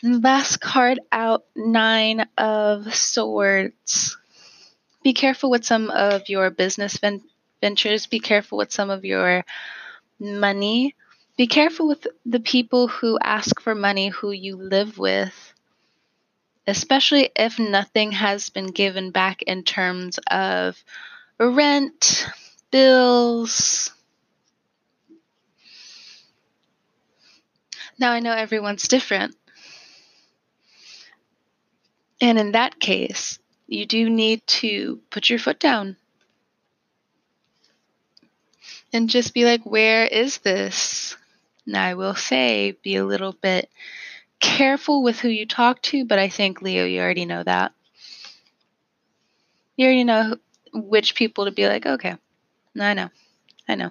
Last 0.02 0.60
card 0.60 1.00
out, 1.12 1.44
Nine 1.56 2.26
of 2.36 2.94
Swords. 2.94 4.16
Be 5.02 5.12
careful 5.12 5.50
with 5.50 5.64
some 5.64 5.90
of 5.90 6.28
your 6.28 6.50
business 6.50 6.98
ven- 6.98 7.24
ventures. 7.60 8.06
Be 8.06 8.20
careful 8.20 8.58
with 8.58 8.72
some 8.72 8.90
of 8.90 9.04
your 9.04 9.44
money. 10.20 10.94
Be 11.36 11.46
careful 11.46 11.88
with 11.88 12.06
the 12.26 12.40
people 12.40 12.88
who 12.88 13.18
ask 13.22 13.60
for 13.60 13.74
money 13.74 14.08
who 14.08 14.32
you 14.32 14.56
live 14.56 14.98
with, 14.98 15.54
especially 16.66 17.30
if 17.36 17.58
nothing 17.58 18.12
has 18.12 18.50
been 18.50 18.68
given 18.68 19.10
back 19.10 19.42
in 19.42 19.64
terms 19.64 20.18
of 20.30 20.82
rent, 21.38 22.26
bills. 22.70 23.92
Now, 27.98 28.12
I 28.12 28.20
know 28.20 28.32
everyone's 28.32 28.88
different. 28.88 29.37
And 32.20 32.38
in 32.38 32.52
that 32.52 32.80
case, 32.80 33.38
you 33.66 33.86
do 33.86 34.10
need 34.10 34.46
to 34.46 35.00
put 35.10 35.30
your 35.30 35.38
foot 35.38 35.60
down 35.60 35.96
and 38.92 39.08
just 39.08 39.34
be 39.34 39.44
like, 39.44 39.62
where 39.64 40.04
is 40.04 40.38
this? 40.38 41.16
Now, 41.66 41.84
I 41.84 41.94
will 41.94 42.14
say, 42.14 42.76
be 42.82 42.96
a 42.96 43.04
little 43.04 43.32
bit 43.32 43.70
careful 44.40 45.02
with 45.02 45.20
who 45.20 45.28
you 45.28 45.46
talk 45.46 45.82
to, 45.82 46.04
but 46.04 46.18
I 46.18 46.28
think, 46.28 46.62
Leo, 46.62 46.84
you 46.86 47.00
already 47.00 47.26
know 47.26 47.42
that. 47.42 47.72
You 49.76 49.86
already 49.86 50.04
know 50.04 50.36
which 50.72 51.14
people 51.14 51.44
to 51.44 51.50
be 51.50 51.68
like, 51.68 51.86
okay, 51.86 52.16
I 52.78 52.94
know, 52.94 53.10
I 53.68 53.74
know. 53.74 53.90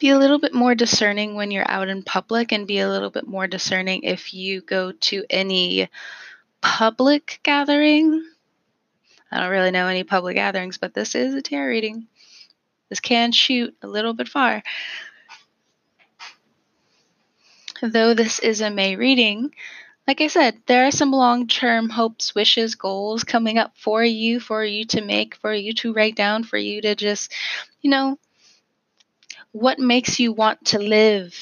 Be 0.00 0.08
a 0.08 0.18
little 0.18 0.38
bit 0.38 0.54
more 0.54 0.74
discerning 0.74 1.34
when 1.34 1.50
you're 1.50 1.70
out 1.70 1.88
in 1.88 2.02
public 2.02 2.52
and 2.52 2.66
be 2.66 2.78
a 2.78 2.88
little 2.88 3.10
bit 3.10 3.26
more 3.26 3.46
discerning 3.46 4.04
if 4.04 4.32
you 4.32 4.62
go 4.62 4.92
to 4.92 5.24
any 5.28 5.90
public 6.62 7.38
gathering. 7.42 8.24
I 9.30 9.40
don't 9.40 9.50
really 9.50 9.70
know 9.70 9.88
any 9.88 10.02
public 10.02 10.36
gatherings, 10.36 10.78
but 10.78 10.94
this 10.94 11.14
is 11.14 11.34
a 11.34 11.42
tarot 11.42 11.68
reading. 11.68 12.06
This 12.88 13.00
can 13.00 13.30
shoot 13.30 13.76
a 13.82 13.86
little 13.86 14.14
bit 14.14 14.26
far. 14.26 14.62
Though 17.82 18.14
this 18.14 18.38
is 18.38 18.62
a 18.62 18.70
May 18.70 18.96
reading, 18.96 19.54
like 20.08 20.22
I 20.22 20.28
said, 20.28 20.62
there 20.64 20.86
are 20.86 20.90
some 20.90 21.12
long 21.12 21.46
term 21.46 21.90
hopes, 21.90 22.34
wishes, 22.34 22.74
goals 22.74 23.22
coming 23.22 23.58
up 23.58 23.76
for 23.76 24.02
you, 24.02 24.40
for 24.40 24.64
you 24.64 24.86
to 24.86 25.02
make, 25.02 25.34
for 25.36 25.52
you 25.52 25.74
to 25.74 25.92
write 25.92 26.16
down, 26.16 26.42
for 26.42 26.56
you 26.56 26.80
to 26.80 26.94
just, 26.94 27.32
you 27.82 27.90
know, 27.90 28.18
what 29.52 29.78
makes 29.78 30.20
you 30.20 30.32
want 30.32 30.64
to 30.66 30.78
live? 30.78 31.34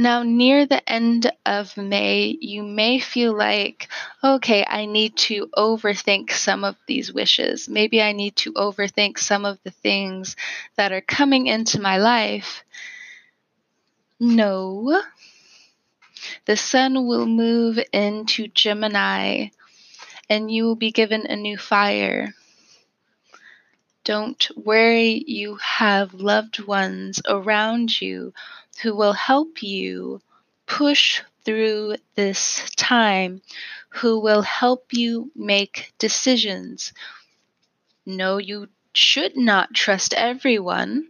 Now, 0.00 0.22
near 0.22 0.64
the 0.64 0.88
end 0.88 1.32
of 1.44 1.76
May, 1.76 2.38
you 2.40 2.62
may 2.62 3.00
feel 3.00 3.36
like, 3.36 3.88
okay, 4.22 4.64
I 4.64 4.86
need 4.86 5.16
to 5.26 5.48
overthink 5.56 6.30
some 6.30 6.62
of 6.62 6.76
these 6.86 7.12
wishes. 7.12 7.68
Maybe 7.68 8.00
I 8.00 8.12
need 8.12 8.36
to 8.36 8.52
overthink 8.52 9.18
some 9.18 9.44
of 9.44 9.58
the 9.64 9.72
things 9.72 10.36
that 10.76 10.92
are 10.92 11.00
coming 11.00 11.48
into 11.48 11.80
my 11.80 11.98
life. 11.98 12.62
No. 14.20 15.02
The 16.44 16.56
sun 16.56 17.08
will 17.08 17.26
move 17.26 17.80
into 17.92 18.46
Gemini 18.46 19.48
and 20.30 20.48
you 20.48 20.64
will 20.64 20.76
be 20.76 20.92
given 20.92 21.26
a 21.26 21.34
new 21.34 21.58
fire. 21.58 22.34
Don't 24.08 24.48
worry, 24.56 25.22
you 25.26 25.56
have 25.56 26.14
loved 26.14 26.60
ones 26.60 27.20
around 27.28 28.00
you 28.00 28.32
who 28.80 28.96
will 28.96 29.12
help 29.12 29.62
you 29.62 30.22
push 30.64 31.20
through 31.44 31.96
this 32.14 32.70
time, 32.74 33.42
who 33.90 34.18
will 34.18 34.40
help 34.40 34.94
you 34.94 35.30
make 35.36 35.92
decisions. 35.98 36.94
No, 38.06 38.38
you 38.38 38.70
should 38.94 39.36
not 39.36 39.74
trust 39.74 40.14
everyone, 40.14 41.08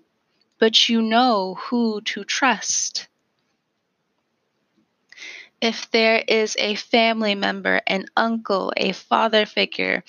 but 0.58 0.88
you 0.88 1.00
know 1.00 1.54
who 1.54 2.00
to 2.00 2.24
trust 2.24 3.06
if 5.60 5.90
there 5.90 6.22
is 6.28 6.56
a 6.58 6.74
family 6.76 7.34
member, 7.34 7.80
an 7.86 8.06
uncle, 8.16 8.72
a 8.76 8.92
father 8.92 9.44
figure 9.44 10.04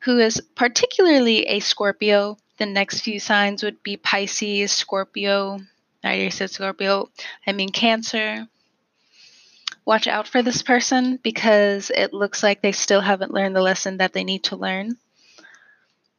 who 0.00 0.18
is 0.18 0.40
particularly 0.54 1.42
a 1.46 1.60
Scorpio, 1.60 2.38
the 2.58 2.66
next 2.66 3.00
few 3.00 3.18
signs 3.18 3.62
would 3.62 3.82
be 3.82 3.96
Pisces, 3.96 4.72
Scorpio. 4.72 5.58
I 6.02 6.08
already 6.08 6.30
said 6.30 6.50
Scorpio. 6.50 7.10
I 7.46 7.52
mean 7.52 7.70
Cancer. 7.70 8.46
Watch 9.84 10.06
out 10.06 10.28
for 10.28 10.42
this 10.42 10.62
person 10.62 11.18
because 11.22 11.90
it 11.90 12.14
looks 12.14 12.42
like 12.42 12.62
they 12.62 12.72
still 12.72 13.00
haven't 13.00 13.34
learned 13.34 13.54
the 13.54 13.62
lesson 13.62 13.98
that 13.98 14.12
they 14.12 14.24
need 14.24 14.44
to 14.44 14.56
learn. 14.56 14.96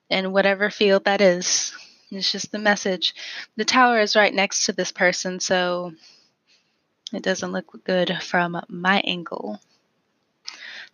In 0.10 0.32
whatever 0.32 0.70
field 0.70 1.06
that 1.06 1.22
is. 1.22 1.74
It's 2.12 2.32
just 2.32 2.52
the 2.52 2.60
message. 2.60 3.16
The 3.56 3.66
tower 3.66 4.00
is 4.00 4.16
right 4.16 4.34
next 4.34 4.66
to 4.66 4.72
this 4.72 4.92
person, 4.92 5.40
so 5.40 5.94
it 7.12 7.24
doesn't 7.24 7.52
look 7.52 7.84
good 7.84 8.22
from 8.22 8.62
my 8.70 9.00
angle. 9.02 9.60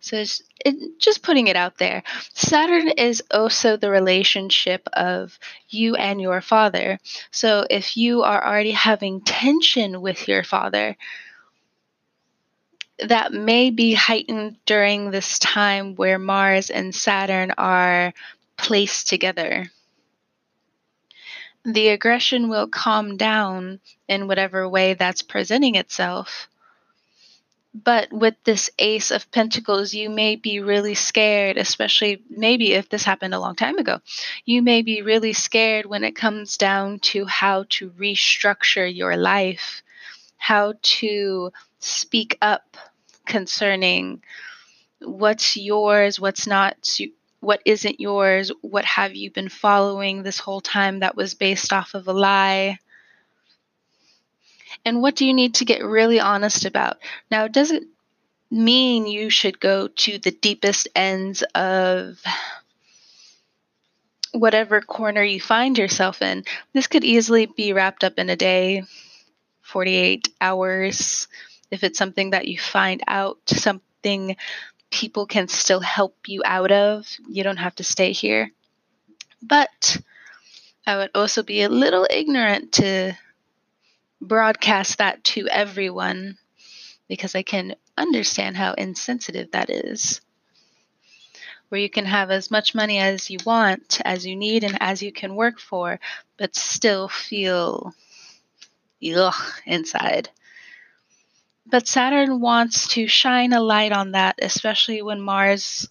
So 0.02 0.16
it's, 0.16 0.42
it, 0.64 0.98
just 0.98 1.22
putting 1.22 1.46
it 1.46 1.56
out 1.56 1.78
there. 1.78 2.02
Saturn 2.34 2.88
is 2.88 3.22
also 3.30 3.76
the 3.76 3.88
relationship 3.88 4.86
of 4.92 5.38
you 5.68 5.94
and 5.94 6.20
your 6.20 6.40
father. 6.40 6.98
So 7.30 7.66
if 7.70 7.96
you 7.96 8.22
are 8.22 8.44
already 8.44 8.72
having 8.72 9.22
tension 9.22 10.02
with 10.02 10.28
your 10.28 10.44
father, 10.44 10.96
that 12.98 13.32
may 13.32 13.70
be 13.70 13.94
heightened 13.94 14.56
during 14.66 15.10
this 15.10 15.38
time 15.38 15.94
where 15.94 16.18
Mars 16.18 16.68
and 16.68 16.94
Saturn 16.94 17.52
are 17.56 18.12
placed 18.56 19.08
together 19.08 19.70
the 21.64 21.88
aggression 21.88 22.48
will 22.48 22.66
calm 22.66 23.16
down 23.16 23.80
in 24.08 24.26
whatever 24.26 24.68
way 24.68 24.94
that's 24.94 25.22
presenting 25.22 25.76
itself. 25.76 26.48
But 27.74 28.12
with 28.12 28.34
this 28.44 28.70
Ace 28.78 29.10
of 29.10 29.30
Pentacles, 29.30 29.94
you 29.94 30.10
may 30.10 30.36
be 30.36 30.60
really 30.60 30.94
scared, 30.94 31.56
especially 31.56 32.22
maybe 32.28 32.72
if 32.72 32.88
this 32.88 33.02
happened 33.02 33.34
a 33.34 33.40
long 33.40 33.54
time 33.54 33.78
ago. 33.78 34.00
You 34.44 34.60
may 34.60 34.82
be 34.82 35.00
really 35.00 35.32
scared 35.32 35.86
when 35.86 36.04
it 36.04 36.14
comes 36.14 36.58
down 36.58 36.98
to 37.00 37.24
how 37.24 37.64
to 37.70 37.90
restructure 37.90 38.94
your 38.94 39.16
life, 39.16 39.82
how 40.36 40.74
to 40.82 41.50
speak 41.78 42.36
up 42.42 42.76
concerning 43.26 44.22
what's 45.00 45.56
yours, 45.56 46.20
what's 46.20 46.46
not 46.46 46.76
what 47.40 47.60
isn't 47.64 47.98
yours, 47.98 48.52
what 48.60 48.84
have 48.84 49.16
you 49.16 49.30
been 49.30 49.48
following 49.48 50.22
this 50.22 50.38
whole 50.38 50.60
time 50.60 51.00
that 51.00 51.16
was 51.16 51.34
based 51.34 51.72
off 51.72 51.94
of 51.94 52.06
a 52.06 52.12
lie. 52.12 52.78
And 54.84 55.00
what 55.00 55.16
do 55.16 55.26
you 55.26 55.32
need 55.32 55.54
to 55.56 55.64
get 55.64 55.84
really 55.84 56.20
honest 56.20 56.64
about? 56.64 56.98
Now, 57.30 57.44
it 57.44 57.52
doesn't 57.52 57.88
mean 58.50 59.06
you 59.06 59.30
should 59.30 59.58
go 59.60 59.88
to 59.88 60.18
the 60.18 60.30
deepest 60.30 60.88
ends 60.94 61.42
of 61.54 62.22
whatever 64.32 64.80
corner 64.80 65.22
you 65.22 65.40
find 65.40 65.78
yourself 65.78 66.22
in. 66.22 66.44
This 66.72 66.86
could 66.86 67.04
easily 67.04 67.46
be 67.46 67.72
wrapped 67.72 68.02
up 68.02 68.18
in 68.18 68.30
a 68.30 68.36
day, 68.36 68.84
48 69.62 70.28
hours. 70.40 71.28
If 71.70 71.84
it's 71.84 71.98
something 71.98 72.30
that 72.30 72.48
you 72.48 72.58
find 72.58 73.02
out, 73.06 73.38
something 73.46 74.36
people 74.90 75.26
can 75.26 75.48
still 75.48 75.80
help 75.80 76.16
you 76.26 76.42
out 76.44 76.72
of. 76.72 77.06
You 77.28 77.42
don't 77.42 77.56
have 77.58 77.74
to 77.76 77.84
stay 77.84 78.12
here. 78.12 78.50
But 79.42 79.98
I 80.86 80.96
would 80.96 81.10
also 81.14 81.42
be 81.42 81.62
a 81.62 81.68
little 81.68 82.06
ignorant 82.10 82.72
to 82.72 83.16
broadcast 84.22 84.98
that 84.98 85.22
to 85.24 85.48
everyone 85.48 86.38
because 87.08 87.34
I 87.34 87.42
can 87.42 87.74
understand 87.98 88.56
how 88.56 88.74
insensitive 88.74 89.50
that 89.50 89.68
is. 89.68 90.20
Where 91.68 91.80
you 91.80 91.90
can 91.90 92.04
have 92.04 92.30
as 92.30 92.50
much 92.50 92.74
money 92.74 92.98
as 92.98 93.30
you 93.30 93.38
want, 93.44 94.00
as 94.04 94.26
you 94.26 94.36
need, 94.36 94.62
and 94.62 94.76
as 94.80 95.02
you 95.02 95.12
can 95.12 95.34
work 95.34 95.58
for, 95.58 95.98
but 96.36 96.54
still 96.54 97.08
feel 97.08 97.94
ugh 99.16 99.34
inside. 99.66 100.28
But 101.66 101.88
Saturn 101.88 102.40
wants 102.40 102.88
to 102.88 103.06
shine 103.06 103.52
a 103.52 103.60
light 103.60 103.92
on 103.92 104.12
that, 104.12 104.36
especially 104.42 105.00
when 105.02 105.20
Mars 105.20 105.88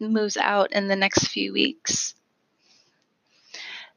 moves 0.00 0.36
out 0.36 0.72
in 0.72 0.88
the 0.88 0.96
next 0.96 1.28
few 1.28 1.52
weeks. 1.52 2.14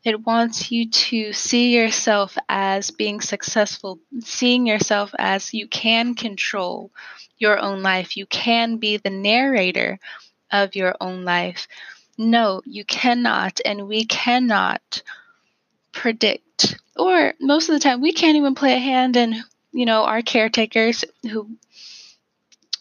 It 0.03 0.25
wants 0.25 0.69
you 0.69 0.89
to 0.89 1.31
see 1.31 1.73
yourself 1.73 2.37
as 2.49 2.91
being 2.91 3.21
successful, 3.21 3.99
seeing 4.19 4.67
yourself 4.67 5.15
as 5.17 5.53
you 5.53 5.67
can 5.67 6.13
control 6.15 6.91
your 7.37 7.57
own 7.57 7.81
life. 7.81 8.17
You 8.17 8.25
can 8.25 8.77
be 8.77 8.97
the 8.97 9.09
narrator 9.09 9.99
of 10.51 10.75
your 10.75 10.95
own 10.99 11.23
life. 11.23 11.67
No, 12.17 12.61
you 12.65 12.83
cannot, 12.83 13.61
and 13.63 13.87
we 13.87 14.05
cannot 14.05 15.01
predict, 15.93 16.77
or 16.97 17.33
most 17.39 17.69
of 17.69 17.73
the 17.73 17.79
time, 17.79 18.01
we 18.01 18.11
can't 18.11 18.37
even 18.37 18.55
play 18.55 18.73
a 18.73 18.79
hand 18.79 19.15
in, 19.15 19.41
you 19.71 19.85
know, 19.85 20.03
our 20.03 20.21
caretakers 20.21 21.05
who 21.23 21.57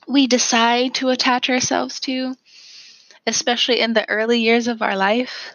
we 0.09 0.27
decide 0.27 0.95
to 0.95 1.11
attach 1.11 1.49
ourselves 1.49 2.01
to, 2.01 2.35
especially 3.27 3.81
in 3.81 3.93
the 3.93 4.09
early 4.09 4.41
years 4.41 4.67
of 4.67 4.83
our 4.83 4.97
life. 4.97 5.55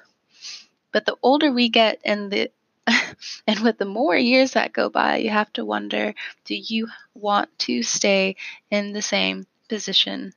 But 0.91 1.05
the 1.05 1.17
older 1.21 1.51
we 1.51 1.69
get 1.69 1.99
and 2.03 2.31
the 2.31 2.51
and 3.47 3.59
with 3.59 3.77
the 3.77 3.85
more 3.85 4.15
years 4.15 4.51
that 4.51 4.73
go 4.73 4.89
by, 4.89 5.17
you 5.17 5.29
have 5.29 5.51
to 5.53 5.65
wonder 5.65 6.13
do 6.45 6.55
you 6.55 6.87
want 7.13 7.49
to 7.59 7.83
stay 7.83 8.35
in 8.71 8.93
the 8.93 9.01
same 9.01 9.45
position? 9.67 10.33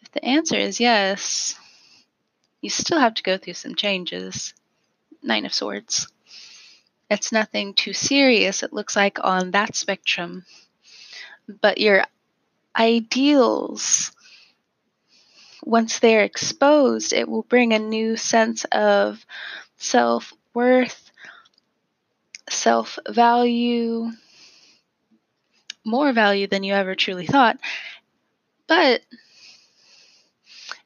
If 0.00 0.12
the 0.12 0.24
answer 0.24 0.56
is 0.56 0.80
yes, 0.80 1.54
you 2.60 2.70
still 2.70 2.98
have 2.98 3.14
to 3.14 3.22
go 3.22 3.38
through 3.38 3.54
some 3.54 3.74
changes. 3.74 4.54
Nine 5.22 5.46
of 5.46 5.54
Swords. 5.54 6.08
It's 7.10 7.32
nothing 7.32 7.74
too 7.74 7.92
serious, 7.92 8.62
it 8.62 8.72
looks 8.72 8.94
like, 8.94 9.18
on 9.22 9.52
that 9.52 9.74
spectrum. 9.74 10.44
But 11.48 11.78
your 11.78 12.04
ideals, 12.76 14.12
once 15.64 15.98
they're 15.98 16.24
exposed, 16.24 17.12
it 17.12 17.28
will 17.28 17.42
bring 17.42 17.72
a 17.72 17.78
new 17.78 18.16
sense 18.16 18.64
of 18.72 19.24
self 19.76 20.32
worth, 20.54 21.10
self 22.48 22.98
value, 23.08 24.10
more 25.84 26.12
value 26.12 26.46
than 26.46 26.62
you 26.62 26.74
ever 26.74 26.94
truly 26.94 27.26
thought. 27.26 27.58
But 28.66 29.02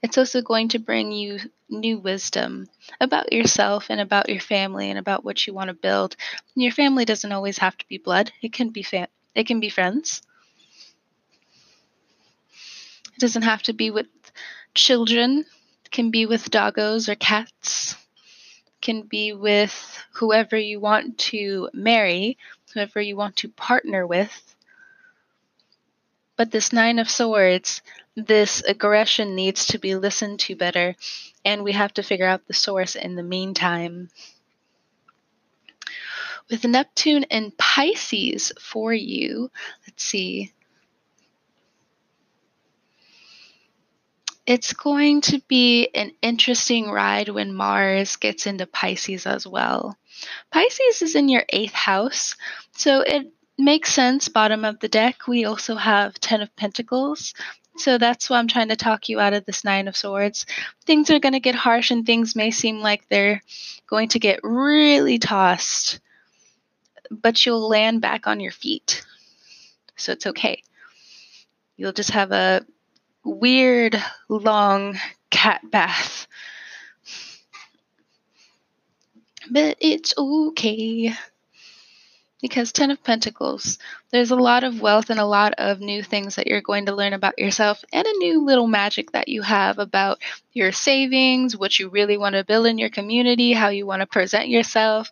it's 0.03 0.19
also 0.19 0.43
going 0.43 0.69
to 0.69 0.79
bring 0.79 1.13
you 1.13 1.39
new 1.69 1.99
wisdom 1.99 2.69
about 3.01 3.33
yourself 3.33 3.87
and 3.89 4.01
about 4.01 4.29
your 4.29 4.41
family 4.41 4.91
and 4.91 4.99
about 4.99 5.25
what 5.25 5.47
you 5.47 5.55
want 5.55 5.69
to 5.69 5.75
build. 5.75 6.17
Your 6.55 6.73
family 6.73 7.05
doesn't 7.05 7.33
always 7.33 7.59
have 7.59 7.77
to 7.79 7.89
be 7.89 7.99
blood. 7.99 8.33
It 8.43 8.53
can 8.53 8.71
be 8.71 8.83
fam- 8.83 9.09
it 9.35 9.47
can 9.47 9.61
be 9.61 9.71
friends. 9.71 10.23
It 13.15 13.21
doesn't 13.21 13.43
have 13.43 13.63
to 13.65 13.73
be 13.73 13.91
with 13.91 14.07
children. 14.75 15.45
Can 15.91 16.11
be 16.11 16.25
with 16.27 16.51
doggos 16.51 17.09
or 17.09 17.15
cats. 17.15 17.97
Can 18.81 19.03
be 19.03 19.33
with 19.33 20.03
whoever 20.15 20.57
you 20.57 20.81
want 20.81 21.19
to 21.19 21.69
marry, 21.73 22.39
whoever 22.73 23.01
you 23.01 23.17
want 23.17 23.37
to 23.37 23.49
partner 23.49 24.07
with. 24.07 24.55
But 26.37 26.51
this 26.51 26.73
Nine 26.73 26.99
of 26.99 27.11
Swords, 27.11 27.83
this 28.17 28.63
aggression 28.67 29.35
needs 29.35 29.67
to 29.67 29.79
be 29.79 29.95
listened 29.95 30.41
to 30.41 30.57
better, 30.57 30.97
and 31.45 31.63
we 31.63 31.73
have 31.73 31.93
to 31.95 32.03
figure 32.03 32.27
out 32.27 32.47
the 32.47 32.55
source 32.55 32.97
in 32.97 33.17
the 33.17 33.23
meantime. 33.23 34.09
With 36.51 36.65
Neptune 36.65 37.25
and 37.31 37.57
Pisces 37.57 38.53
for 38.59 38.93
you, 38.93 39.51
let's 39.87 40.05
see. 40.05 40.53
It's 44.45 44.73
going 44.73 45.21
to 45.23 45.41
be 45.47 45.89
an 45.95 46.13
interesting 46.21 46.91
ride 46.91 47.29
when 47.29 47.55
Mars 47.55 48.17
gets 48.17 48.47
into 48.47 48.67
Pisces 48.67 49.27
as 49.27 49.47
well. 49.47 49.97
Pisces 50.51 51.03
is 51.03 51.15
in 51.15 51.29
your 51.29 51.45
eighth 51.49 51.73
house, 51.75 52.35
so 52.73 53.01
it 53.01 53.33
makes 53.57 53.93
sense. 53.93 54.29
Bottom 54.29 54.65
of 54.65 54.81
the 54.81 54.89
deck, 54.89 55.29
we 55.29 55.45
also 55.45 55.77
have 55.77 56.15
Ten 56.15 56.41
of 56.41 56.55
Pentacles. 56.57 57.35
So 57.77 57.99
that's 57.99 58.29
why 58.29 58.39
I'm 58.39 58.49
trying 58.49 58.69
to 58.69 58.77
talk 58.77 59.09
you 59.09 59.19
out 59.21 59.33
of 59.33 59.45
this 59.47 59.65
Nine 59.65 59.89
of 59.89 59.97
Swords. 59.97 60.45
Things 60.85 61.09
are 61.11 61.21
going 61.21 61.33
to 61.33 61.41
get 61.41 61.55
harsh 61.55 61.91
and 61.91 62.05
things 62.05 62.37
may 62.37 62.51
seem 62.51 62.81
like 62.81 63.09
they're 63.09 63.43
going 63.87 64.09
to 64.11 64.19
get 64.19 64.41
really 64.43 65.19
tossed, 65.19 66.01
but 67.11 67.47
you'll 67.47 67.69
land 67.69 68.01
back 68.01 68.27
on 68.27 68.41
your 68.41 68.53
feet. 68.53 69.05
So 69.97 70.13
it's 70.13 70.27
okay. 70.27 70.63
You'll 71.77 71.93
just 71.93 72.11
have 72.11 72.33
a 72.33 72.67
weird, 73.25 74.03
long 74.29 74.99
cat 75.31 75.63
bath. 75.71 76.27
But 79.51 79.77
it's 79.81 80.15
okay 80.17 81.13
because 82.41 82.73
Ten 82.73 82.91
of 82.91 83.03
Pentacles, 83.05 83.79
there's 84.11 84.33
a 84.33 84.37
lot 84.37 84.65
of 84.65 84.81
wealth 84.81 85.11
and 85.11 85.21
a 85.21 85.25
lot 85.25 85.55
of 85.59 85.81
new 85.81 86.03
things 86.03 86.35
that 86.35 86.49
you're 86.49 86.61
going 86.61 86.87
to 86.87 86.95
learn 86.95 87.13
about 87.13 87.39
yourself, 87.39 87.85
and 87.93 88.05
a 88.05 88.19
new 88.19 88.45
little 88.45 88.67
magic 88.67 89.13
that 89.13 89.29
you 89.29 89.43
have 89.43 89.79
about 89.79 90.19
your 90.53 90.73
savings, 90.73 91.57
what 91.57 91.79
you 91.79 91.89
really 91.89 92.17
want 92.17 92.35
to 92.35 92.45
build 92.45 92.67
in 92.67 92.79
your 92.79 92.91
community, 92.91 93.53
how 93.53 93.69
you 93.69 93.87
want 93.87 94.01
to 94.01 94.07
present 94.07 94.49
yourself, 94.49 95.11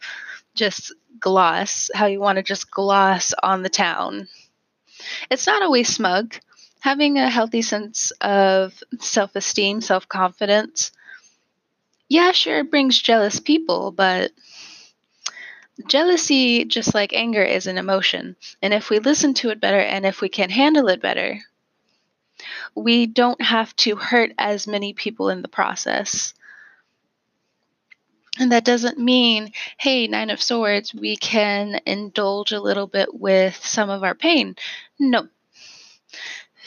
just 0.55 0.92
gloss, 1.20 1.88
how 1.94 2.07
you 2.07 2.18
want 2.18 2.37
to 2.37 2.42
just 2.42 2.70
gloss 2.70 3.33
on 3.42 3.62
the 3.62 3.68
town. 3.68 4.27
It's 5.31 5.46
not 5.46 5.62
always 5.62 5.88
smug. 5.88 6.35
Having 6.81 7.19
a 7.19 7.31
healthy 7.31 7.62
sense 7.62 8.11
of 8.21 8.83
self 9.01 9.37
esteem, 9.37 9.81
self 9.81 10.09
confidence, 10.09 10.93
yeah, 12.09 12.33
sure, 12.33 12.61
it 12.61 12.71
brings 12.71 13.01
jealous 13.01 13.38
people, 13.38 13.93
but 13.93 14.33
Jealousy, 15.87 16.64
just 16.64 16.95
like 16.95 17.12
anger, 17.12 17.43
is 17.43 17.66
an 17.66 17.79
emotion. 17.79 18.37
And 18.62 18.75
if 18.75 18.90
we 18.90 18.99
listen 18.99 19.35
to 19.35 19.51
it 19.51 19.61
better 19.61 19.79
and 19.79 20.05
if 20.05 20.21
we 20.21 20.29
can 20.29 20.51
handle 20.51 20.88
it 20.88 21.01
better, 21.01 21.40
we 22.75 23.07
don't 23.07 23.40
have 23.40 23.75
to 23.77 23.97
hurt 23.97 24.33
as 24.38 24.66
many 24.66 24.93
people 24.93 25.31
in 25.31 25.43
the 25.43 25.49
process. 25.49 26.35
And 28.38 28.53
that 28.53 28.64
doesn't 28.64 28.99
mean, 28.99 29.53
hey, 29.77 30.07
Nine 30.07 30.31
of 30.31 30.40
Swords, 30.40 30.95
we 30.95 31.16
can 31.16 31.81
indulge 31.85 32.53
a 32.53 32.61
little 32.61 32.87
bit 32.87 33.12
with 33.12 33.57
some 33.57 33.90
of 33.90 34.03
our 34.03 34.14
pain. 34.14 34.57
No. 34.99 35.29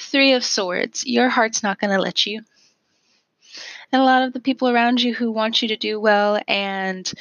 Three 0.04 0.34
of 0.34 0.44
Swords, 0.44 1.06
your 1.06 1.30
heart's 1.30 1.64
not 1.64 1.80
going 1.80 1.92
to 1.92 2.02
let 2.02 2.26
you. 2.26 2.42
And 3.92 4.02
a 4.02 4.06
lot 4.06 4.24
of 4.24 4.34
the 4.34 4.40
people 4.40 4.70
around 4.70 5.02
you 5.02 5.14
who 5.14 5.32
want 5.32 5.62
you 5.62 5.68
to 5.70 5.78
do 5.78 6.00
well 6.00 6.40
and 6.48 7.12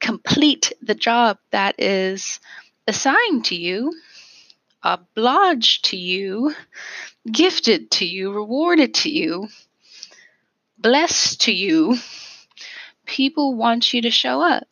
complete 0.00 0.72
the 0.80 0.94
job 0.94 1.38
that 1.50 1.74
is 1.78 2.40
assigned 2.86 3.44
to 3.46 3.54
you, 3.54 3.92
obliged 4.82 5.86
to 5.86 5.96
you, 5.96 6.54
gifted 7.30 7.90
to 7.90 8.06
you, 8.06 8.32
rewarded 8.32 8.94
to 8.94 9.10
you, 9.10 9.48
blessed 10.78 11.42
to 11.42 11.52
you, 11.52 11.98
people 13.04 13.54
want 13.54 13.92
you 13.92 14.02
to 14.02 14.10
show 14.10 14.40
up. 14.40 14.66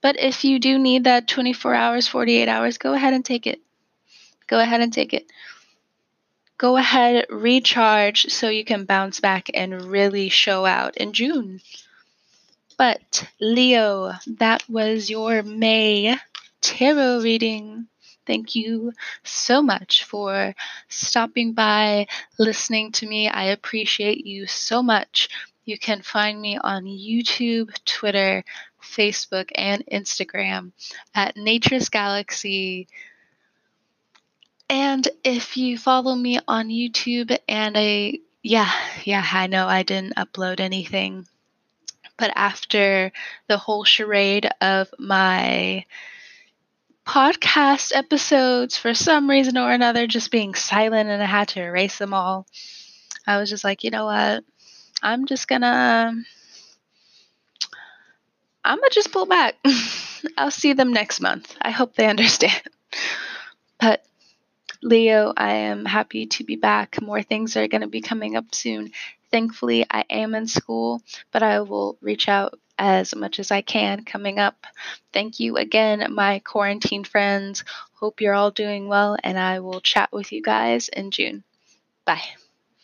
But 0.00 0.18
if 0.18 0.44
you 0.44 0.58
do 0.58 0.78
need 0.78 1.04
that 1.04 1.28
24 1.28 1.74
hours, 1.74 2.08
48 2.08 2.48
hours, 2.48 2.78
go 2.78 2.92
ahead 2.92 3.14
and 3.14 3.24
take 3.24 3.46
it. 3.46 3.60
Go 4.46 4.58
ahead 4.58 4.80
and 4.80 4.92
take 4.92 5.14
it. 5.14 5.26
Go 6.56 6.76
ahead, 6.76 7.26
recharge 7.30 8.26
so 8.26 8.48
you 8.48 8.64
can 8.64 8.84
bounce 8.84 9.20
back 9.20 9.50
and 9.52 9.86
really 9.86 10.28
show 10.28 10.64
out 10.64 10.96
in 10.96 11.12
June. 11.12 11.60
But, 12.76 13.28
Leo, 13.40 14.12
that 14.38 14.68
was 14.68 15.10
your 15.10 15.42
May 15.42 16.16
tarot 16.60 17.20
reading. 17.22 17.86
Thank 18.26 18.54
you 18.54 18.92
so 19.22 19.62
much 19.62 20.04
for 20.04 20.54
stopping 20.88 21.52
by, 21.52 22.06
listening 22.38 22.92
to 22.92 23.06
me. 23.06 23.28
I 23.28 23.46
appreciate 23.46 24.24
you 24.24 24.46
so 24.46 24.82
much. 24.82 25.28
You 25.64 25.78
can 25.78 26.02
find 26.02 26.40
me 26.40 26.58
on 26.58 26.84
YouTube, 26.84 27.72
Twitter, 27.84 28.44
Facebook, 28.82 29.50
and 29.54 29.84
Instagram 29.90 30.72
at 31.14 31.36
Nature's 31.36 31.88
Galaxy. 31.88 32.88
And 34.68 35.06
if 35.22 35.56
you 35.56 35.78
follow 35.78 36.14
me 36.14 36.40
on 36.48 36.68
YouTube 36.68 37.36
and 37.48 37.76
I, 37.76 38.20
yeah, 38.42 38.70
yeah, 39.04 39.24
I 39.32 39.46
know 39.46 39.66
I 39.66 39.82
didn't 39.82 40.16
upload 40.16 40.60
anything 40.60 41.26
but 42.16 42.32
after 42.34 43.12
the 43.48 43.58
whole 43.58 43.84
charade 43.84 44.48
of 44.60 44.88
my 44.98 45.84
podcast 47.06 47.94
episodes, 47.94 48.76
for 48.76 48.94
some 48.94 49.28
reason 49.28 49.58
or 49.58 49.70
another, 49.72 50.06
just 50.06 50.30
being 50.30 50.54
silent 50.54 51.10
and 51.10 51.22
I 51.22 51.26
had 51.26 51.48
to 51.48 51.62
erase 51.62 51.98
them 51.98 52.14
all, 52.14 52.46
I 53.26 53.38
was 53.38 53.50
just 53.50 53.64
like, 53.64 53.84
you 53.84 53.90
know 53.90 54.06
what? 54.06 54.44
I'm 55.02 55.26
just 55.26 55.48
gonna. 55.48 56.12
I'm 58.66 58.78
gonna 58.78 58.88
just 58.90 59.12
pull 59.12 59.26
back. 59.26 59.56
I'll 60.38 60.50
see 60.50 60.72
them 60.72 60.92
next 60.92 61.20
month. 61.20 61.54
I 61.60 61.70
hope 61.70 61.94
they 61.94 62.06
understand. 62.06 62.62
But 63.78 64.04
Leo, 64.84 65.32
I 65.36 65.52
am 65.54 65.84
happy 65.84 66.26
to 66.26 66.44
be 66.44 66.54
back. 66.54 67.02
More 67.02 67.22
things 67.22 67.56
are 67.56 67.66
going 67.66 67.80
to 67.80 67.88
be 67.88 68.00
coming 68.02 68.36
up 68.36 68.54
soon. 68.54 68.92
Thankfully, 69.32 69.84
I 69.90 70.04
am 70.08 70.34
in 70.36 70.46
school, 70.46 71.02
but 71.32 71.42
I 71.42 71.60
will 71.62 71.98
reach 72.00 72.28
out 72.28 72.56
as 72.78 73.16
much 73.16 73.40
as 73.40 73.50
I 73.50 73.62
can 73.62 74.04
coming 74.04 74.38
up. 74.38 74.64
Thank 75.12 75.40
you 75.40 75.56
again, 75.56 76.06
my 76.14 76.38
quarantine 76.40 77.02
friends. 77.04 77.64
Hope 77.94 78.20
you're 78.20 78.34
all 78.34 78.52
doing 78.52 78.86
well, 78.86 79.16
and 79.24 79.38
I 79.38 79.58
will 79.60 79.80
chat 79.80 80.12
with 80.12 80.30
you 80.32 80.40
guys 80.42 80.88
in 80.88 81.10
June. 81.10 81.42
Bye. 82.04 82.22